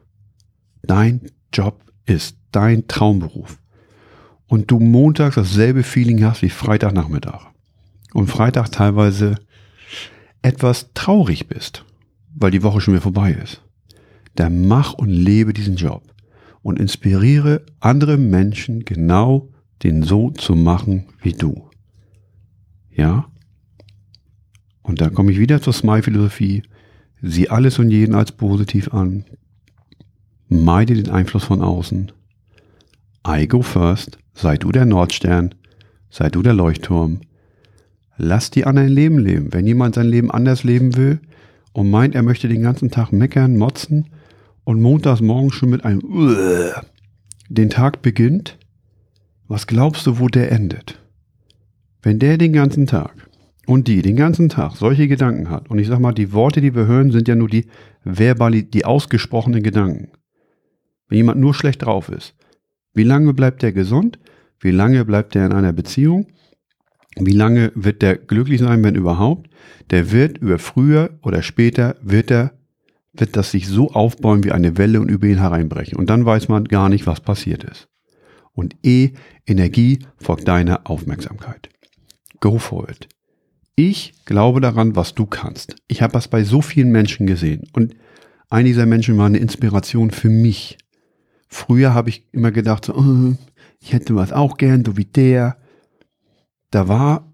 dein 0.83 1.20
Job 1.53 1.81
ist, 2.07 2.37
dein 2.53 2.87
Traumberuf, 2.88 3.59
und 4.46 4.70
du 4.70 4.78
montags 4.78 5.37
dasselbe 5.37 5.83
Feeling 5.83 6.24
hast 6.24 6.42
wie 6.42 6.50
Freitagnachmittag 6.50 7.46
und 8.12 8.28
Freitag 8.28 8.70
teilweise 8.70 9.37
etwas 10.42 10.90
traurig 10.94 11.48
bist, 11.48 11.85
weil 12.35 12.50
die 12.50 12.62
Woche 12.62 12.80
schon 12.80 12.94
wieder 12.94 13.02
vorbei 13.02 13.33
ist, 13.33 13.62
dann 14.35 14.66
mach 14.66 14.92
und 14.92 15.11
lebe 15.11 15.52
diesen 15.52 15.76
Job 15.76 16.02
und 16.62 16.78
inspiriere 16.78 17.64
andere 17.80 18.16
Menschen 18.16 18.85
genau 18.85 19.48
den 19.83 20.02
so 20.02 20.30
zu 20.30 20.54
machen 20.54 21.07
wie 21.22 21.33
du. 21.33 21.68
Ja? 22.90 23.26
Und 24.83 25.00
dann 25.00 25.14
komme 25.14 25.33
ich 25.33 25.38
wieder 25.38 25.61
zur 25.61 25.72
Smile-Philosophie. 25.72 26.62
Sieh 27.22 27.48
alles 27.48 27.78
und 27.78 27.90
jeden 27.90 28.14
als 28.14 28.33
positiv 28.33 28.92
an. 28.92 29.24
Meide 30.48 30.94
den 30.94 31.11
Einfluss 31.11 31.44
von 31.44 31.62
außen. 31.62 32.12
I 33.26 33.48
go 33.48 33.62
first. 33.62 34.18
Sei 34.34 34.56
du 34.56 34.70
der 34.70 34.84
Nordstern. 34.84 35.54
Sei 36.10 36.28
du 36.28 36.42
der 36.42 36.52
Leuchtturm. 36.52 37.20
Lass 38.16 38.50
die 38.50 38.66
anderen 38.66 38.88
Leben 38.88 39.18
leben. 39.18 39.52
Wenn 39.52 39.66
jemand 39.66 39.94
sein 39.94 40.06
Leben 40.06 40.30
anders 40.30 40.62
leben 40.62 40.96
will 40.96 41.20
und 41.72 41.90
meint, 41.90 42.14
er 42.14 42.22
möchte 42.22 42.48
den 42.48 42.62
ganzen 42.62 42.90
Tag 42.90 43.12
meckern, 43.12 43.56
motzen 43.56 44.10
und 44.64 44.80
montags 44.80 45.20
morgen 45.20 45.50
schon 45.50 45.70
mit 45.70 45.84
einem 45.84 46.02
den 47.48 47.70
Tag 47.70 48.02
beginnt, 48.02 48.58
was 49.48 49.66
glaubst 49.66 50.06
du, 50.06 50.18
wo 50.18 50.28
der 50.28 50.52
endet? 50.52 51.00
Wenn 52.02 52.18
der 52.18 52.38
den 52.38 52.52
ganzen 52.52 52.87
Tag 52.87 53.28
und 53.66 53.88
die 53.88 54.02
den 54.02 54.16
ganzen 54.16 54.48
Tag 54.48 54.76
solche 54.76 55.08
Gedanken 55.08 55.50
hat, 55.50 55.70
und 55.70 55.78
ich 55.78 55.88
sag 55.88 55.98
mal, 55.98 56.12
die 56.12 56.32
Worte, 56.32 56.60
die 56.60 56.74
wir 56.74 56.87
hören, 56.87 57.10
sind 57.10 57.28
ja 57.28 57.34
nur 57.34 57.48
die 57.48 57.66
verbali, 58.04 58.62
die 58.62 58.84
ausgesprochenen 58.84 59.62
Gedanken. 59.62 60.08
Wenn 61.08 61.16
jemand 61.16 61.40
nur 61.40 61.54
schlecht 61.54 61.82
drauf 61.82 62.08
ist, 62.08 62.34
wie 62.94 63.02
lange 63.02 63.35
bleibt 63.35 63.62
der 63.62 63.72
gesund? 63.72 64.18
Wie 64.61 64.70
lange 64.70 65.04
bleibt 65.04 65.35
der 65.35 65.46
in 65.46 65.52
einer 65.52 65.72
Beziehung? 65.72 66.26
Wie 67.16 67.33
lange 67.33 67.70
wird 67.74 68.02
der 68.02 68.16
glücklich 68.16 68.61
sein, 68.61 68.83
wenn 68.83 68.94
überhaupt? 68.94 69.50
Der 69.90 70.11
wird 70.11 70.38
über 70.38 70.59
früher 70.59 71.11
oder 71.22 71.42
später 71.42 71.96
wird 72.02 72.30
er 72.30 72.52
wird 73.16 73.37
das 73.37 73.50
sich 73.50 73.68
so 73.68 73.92
aufbauen 73.92 74.44
wie 74.44 74.52
eine 74.52 74.76
Welle 74.76 75.00
und 75.00 75.09
über 75.09 75.26
ihn 75.26 75.38
hereinbrechen. 75.38 75.96
Und 75.96 76.11
dann 76.11 76.24
weiß 76.26 76.48
man 76.48 76.64
gar 76.64 76.88
nicht, 76.88 77.07
was 77.07 77.20
passiert 77.20 77.64
ist. 77.64 77.88
Und 78.52 78.76
E, 78.83 79.11
Energie 79.46 80.00
folgt 80.16 80.48
deiner 80.48 80.88
Aufmerksamkeit. 80.90 81.68
Go 82.40 82.59
for 82.59 82.88
it. 82.88 83.09
Ich 83.76 84.14
glaube 84.24 84.61
daran, 84.61 84.96
was 84.96 85.14
du 85.14 85.26
kannst. 85.26 85.76
Ich 85.88 86.02
habe 86.02 86.12
das 86.12 86.28
bei 86.28 86.44
so 86.44 86.61
vielen 86.61 86.90
Menschen 86.90 87.26
gesehen. 87.26 87.68
Und 87.72 87.94
eine 88.48 88.68
dieser 88.68 88.87
Menschen 88.87 89.16
war 89.18 89.26
eine 89.26 89.38
Inspiration 89.38 90.11
für 90.11 90.28
mich. 90.28 90.78
Früher 91.48 91.94
habe 91.94 92.11
ich 92.11 92.26
immer 92.33 92.50
gedacht, 92.50 92.87
so, 92.87 92.94
oh, 92.94 93.35
ich 93.80 93.92
hätte 93.92 94.14
was 94.16 94.33
auch 94.33 94.57
gern, 94.57 94.85
so 94.85 94.96
wie 94.96 95.04
der. 95.04 95.57
Da 96.70 96.88
war 96.88 97.33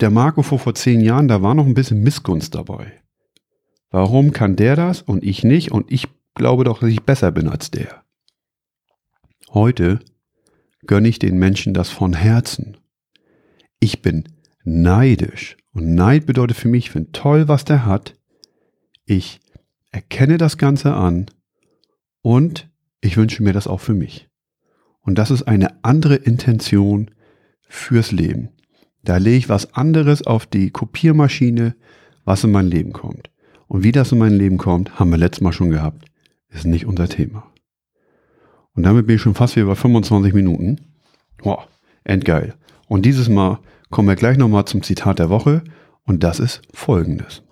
der 0.00 0.10
Marco 0.10 0.42
vor, 0.42 0.58
vor 0.58 0.74
zehn 0.74 1.00
Jahren, 1.00 1.28
da 1.28 1.42
war 1.42 1.54
noch 1.54 1.66
ein 1.66 1.74
bisschen 1.74 2.02
Missgunst 2.02 2.54
dabei. 2.54 2.92
Warum 3.90 4.32
kann 4.32 4.56
der 4.56 4.76
das 4.76 5.02
und 5.02 5.24
ich 5.24 5.44
nicht? 5.44 5.72
Und 5.72 5.90
ich 5.90 6.06
glaube 6.34 6.64
doch, 6.64 6.80
dass 6.80 6.90
ich 6.90 7.02
besser 7.02 7.32
bin 7.32 7.48
als 7.48 7.70
der. 7.70 8.04
Heute 9.50 10.00
gönne 10.86 11.08
ich 11.08 11.18
den 11.18 11.38
Menschen 11.38 11.74
das 11.74 11.88
von 11.88 12.12
Herzen. 12.12 12.76
Ich 13.80 14.02
bin 14.02 14.24
neidisch. 14.64 15.56
Und 15.72 15.94
Neid 15.94 16.26
bedeutet 16.26 16.56
für 16.56 16.68
mich, 16.68 16.86
ich 16.86 16.90
finde 16.90 17.12
toll, 17.12 17.48
was 17.48 17.64
der 17.64 17.86
hat. 17.86 18.14
Ich 19.04 19.40
erkenne 19.90 20.36
das 20.36 20.58
Ganze 20.58 20.94
an 20.94 21.26
und 22.22 22.68
ich 23.00 23.16
wünsche 23.16 23.42
mir 23.42 23.52
das 23.52 23.66
auch 23.66 23.80
für 23.80 23.94
mich. 23.94 24.28
Und 25.00 25.16
das 25.16 25.30
ist 25.30 25.44
eine 25.44 25.82
andere 25.84 26.16
Intention 26.16 27.10
fürs 27.68 28.12
Leben. 28.12 28.50
Da 29.02 29.16
lege 29.16 29.36
ich 29.36 29.48
was 29.48 29.74
anderes 29.74 30.26
auf 30.26 30.46
die 30.46 30.70
Kopiermaschine, 30.70 31.76
was 32.24 32.44
in 32.44 32.50
mein 32.50 32.66
Leben 32.66 32.92
kommt. 32.92 33.30
Und 33.68 33.84
wie 33.84 33.92
das 33.92 34.12
in 34.12 34.18
mein 34.18 34.34
Leben 34.34 34.58
kommt, 34.58 34.98
haben 34.98 35.10
wir 35.10 35.18
letztes 35.18 35.42
Mal 35.42 35.52
schon 35.52 35.70
gehabt. 35.70 36.06
ist 36.50 36.64
nicht 36.64 36.86
unser 36.86 37.08
Thema. 37.08 37.50
Und 38.74 38.82
damit 38.84 39.06
bin 39.06 39.16
ich 39.16 39.22
schon 39.22 39.34
fast 39.34 39.56
wieder 39.56 39.66
bei 39.66 39.74
25 39.74 40.32
Minuten. 40.34 40.80
Wow, 41.42 41.66
endgeil. 42.04 42.54
Und 42.86 43.04
dieses 43.04 43.28
Mal 43.28 43.60
kommen 43.90 44.08
wir 44.08 44.16
gleich 44.16 44.38
nochmal 44.38 44.64
zum 44.64 44.82
Zitat 44.82 45.18
der 45.18 45.30
Woche 45.30 45.62
und 46.04 46.22
das 46.22 46.40
ist 46.40 46.62
folgendes. 46.72 47.42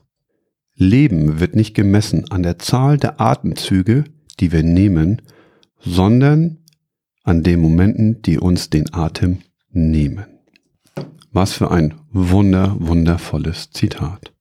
Leben 0.75 1.41
wird 1.41 1.57
nicht 1.57 1.75
gemessen 1.75 2.31
an 2.31 2.43
der 2.43 2.59
Zahl 2.59 2.99
der 2.99 3.21
Atemzüge, 3.21 4.05
die 4.41 4.53
wir 4.53 4.63
nehmen, 4.63 5.23
sondern 5.87 6.59
an 7.23 7.43
den 7.43 7.61
Momenten, 7.61 8.21
die 8.23 8.39
uns 8.39 8.71
den 8.71 8.93
Atem 8.93 9.39
nehmen. 9.71 10.27
Was 11.33 11.53
für 11.53 11.71
ein 11.71 11.95
wunder, 12.11 12.77
wundervolles 12.79 13.71
Zitat. 13.71 14.33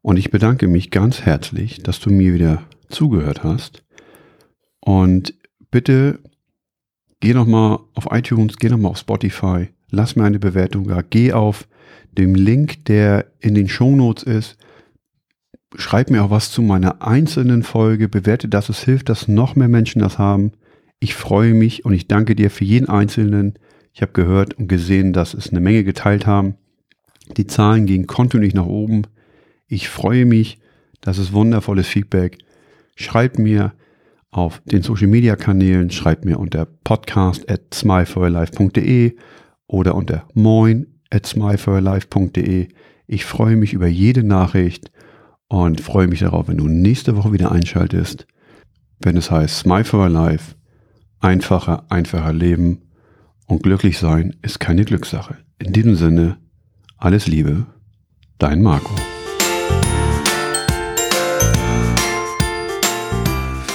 Und 0.00 0.16
ich 0.16 0.30
bedanke 0.30 0.68
mich 0.68 0.90
ganz 0.90 1.22
herzlich, 1.22 1.82
dass 1.82 2.00
du 2.00 2.10
mir 2.10 2.34
wieder 2.34 2.62
zugehört 2.88 3.44
hast. 3.44 3.84
Und 4.80 5.34
bitte 5.70 6.20
geh 7.20 7.34
nochmal 7.34 7.78
auf 7.94 8.08
iTunes, 8.10 8.56
geh 8.56 8.68
nochmal 8.68 8.92
auf 8.92 8.98
Spotify, 8.98 9.68
lass 9.90 10.16
mir 10.16 10.24
eine 10.24 10.38
Bewertung 10.38 10.88
da, 10.88 11.02
geh 11.02 11.32
auf 11.32 11.68
dem 12.12 12.34
Link, 12.34 12.84
der 12.86 13.26
in 13.40 13.54
den 13.54 13.68
Shownotes 13.68 14.24
ist, 14.24 14.56
schreib 15.76 16.10
mir 16.10 16.24
auch 16.24 16.30
was 16.30 16.50
zu 16.50 16.62
meiner 16.62 17.02
einzelnen 17.02 17.62
Folge, 17.62 18.08
bewerte 18.08 18.48
das, 18.48 18.68
es 18.68 18.82
hilft, 18.82 19.08
dass 19.08 19.28
noch 19.28 19.56
mehr 19.56 19.68
Menschen 19.68 20.00
das 20.00 20.18
haben. 20.18 20.52
Ich 21.00 21.14
freue 21.14 21.54
mich 21.54 21.84
und 21.84 21.92
ich 21.92 22.08
danke 22.08 22.34
dir 22.34 22.50
für 22.50 22.64
jeden 22.64 22.88
Einzelnen. 22.88 23.54
Ich 23.92 24.02
habe 24.02 24.12
gehört 24.12 24.54
und 24.54 24.68
gesehen, 24.68 25.12
dass 25.12 25.34
es 25.34 25.50
eine 25.50 25.60
Menge 25.60 25.84
geteilt 25.84 26.26
haben. 26.26 26.54
Die 27.36 27.46
Zahlen 27.46 27.86
gehen 27.86 28.06
kontinuierlich 28.06 28.54
nach 28.54 28.66
oben. 28.66 29.02
Ich 29.66 29.88
freue 29.88 30.26
mich. 30.26 30.58
Das 31.00 31.18
ist 31.18 31.32
wundervolles 31.32 31.88
Feedback. 31.88 32.38
Schreibt 32.94 33.38
mir 33.38 33.72
auf 34.30 34.62
den 34.64 34.82
Social 34.82 35.08
Media 35.08 35.36
Kanälen, 35.36 35.90
schreibt 35.90 36.24
mir 36.24 36.38
unter 36.38 36.66
podcast 36.66 37.50
at 37.50 37.74
smileforlife.de 37.74 39.16
oder 39.66 39.94
unter 39.94 40.26
moin 40.34 40.86
at 41.10 41.26
smileforlife.de. 41.26 42.68
Ich 43.06 43.24
freue 43.24 43.56
mich 43.56 43.72
über 43.72 43.88
jede 43.88 44.22
Nachricht 44.22 44.90
und 45.52 45.82
freue 45.82 46.06
mich 46.06 46.20
darauf, 46.20 46.48
wenn 46.48 46.56
du 46.56 46.66
nächste 46.66 47.14
Woche 47.14 47.30
wieder 47.30 47.52
einschaltest, 47.52 48.26
wenn 49.00 49.18
es 49.18 49.30
heißt 49.30 49.58
Smile 49.58 49.84
for 49.84 50.08
Life, 50.08 50.54
einfacher, 51.20 51.84
einfacher 51.90 52.32
Leben 52.32 52.80
und 53.48 53.62
glücklich 53.62 53.98
sein 53.98 54.34
ist 54.40 54.60
keine 54.60 54.86
Glückssache. 54.86 55.36
In 55.58 55.74
diesem 55.74 55.94
Sinne, 55.96 56.38
alles 56.96 57.26
Liebe, 57.26 57.66
dein 58.38 58.62
Marco. 58.62 58.94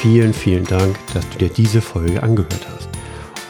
Vielen, 0.01 0.33
vielen 0.33 0.65
Dank, 0.65 0.97
dass 1.13 1.29
du 1.29 1.37
dir 1.37 1.49
diese 1.49 1.81
Folge 1.81 2.23
angehört 2.23 2.67
hast. 2.73 2.89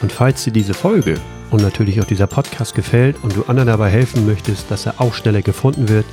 Und 0.02 0.12
falls 0.12 0.44
dir 0.44 0.52
diese 0.52 0.74
Folge 0.74 1.18
und 1.50 1.62
natürlich 1.62 1.98
auch 2.02 2.06
dieser 2.06 2.26
Podcast 2.26 2.74
gefällt 2.74 3.16
und 3.22 3.34
du 3.34 3.44
anderen 3.44 3.68
dabei 3.68 3.88
helfen 3.88 4.26
möchtest, 4.26 4.70
dass 4.70 4.84
er 4.84 5.00
auch 5.00 5.14
schneller 5.14 5.40
gefunden 5.40 5.88
wird, 5.88 6.04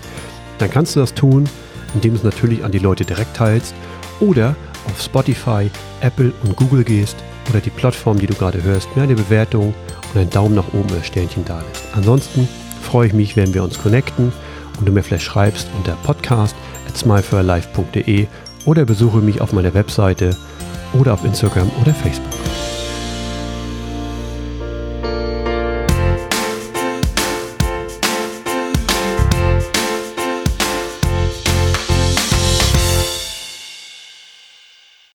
dann 0.60 0.72
kannst 0.72 0.96
du 0.96 1.02
das 1.02 1.14
tun, 1.14 1.50
indem 1.96 2.12
du 2.12 2.18
es 2.18 2.24
natürlich 2.24 2.64
an 2.64 2.72
die 2.72 2.80
Leute 2.80 3.06
direkt 3.06 3.36
teilst 3.36 3.74
oder 4.20 4.56
auf 4.88 5.02
Spotify, 5.02 5.70
Apple 6.02 6.32
und 6.44 6.56
Google 6.56 6.84
gehst 6.84 7.18
oder 7.50 7.60
die 7.60 7.70
Plattform, 7.70 8.20
die 8.20 8.28
du 8.28 8.36
gerade 8.36 8.62
hörst, 8.62 8.96
mir 8.96 9.04
eine 9.04 9.16
Bewertung 9.16 9.74
und 10.14 10.20
einen 10.20 10.30
Daumen 10.30 10.56
nach 10.56 10.68
oben 10.74 10.90
oder 10.92 11.04
Sternchen 11.04 11.46
da 11.46 11.60
lässt. 11.60 11.86
Ansonsten 11.94 12.48
freue 12.82 13.08
ich 13.08 13.14
mich, 13.14 13.36
wenn 13.36 13.54
wir 13.54 13.64
uns 13.64 13.80
connecten 13.80 14.32
und 14.80 14.88
du 14.88 14.92
mir 14.92 15.04
vielleicht 15.04 15.26
schreibst 15.26 15.68
unter 15.78 15.96
podcast 16.04 16.56
at 16.88 16.98
smileforlife.de 16.98 18.28
oder 18.66 18.86
besuche 18.86 19.20
mich 19.20 19.42
auf 19.42 19.54
meiner 19.54 19.74
Webseite 19.74 20.36
oder 20.94 21.14
auf 21.14 21.24
Instagram 21.24 21.70
oder 21.82 21.94
Facebook. 21.94 22.55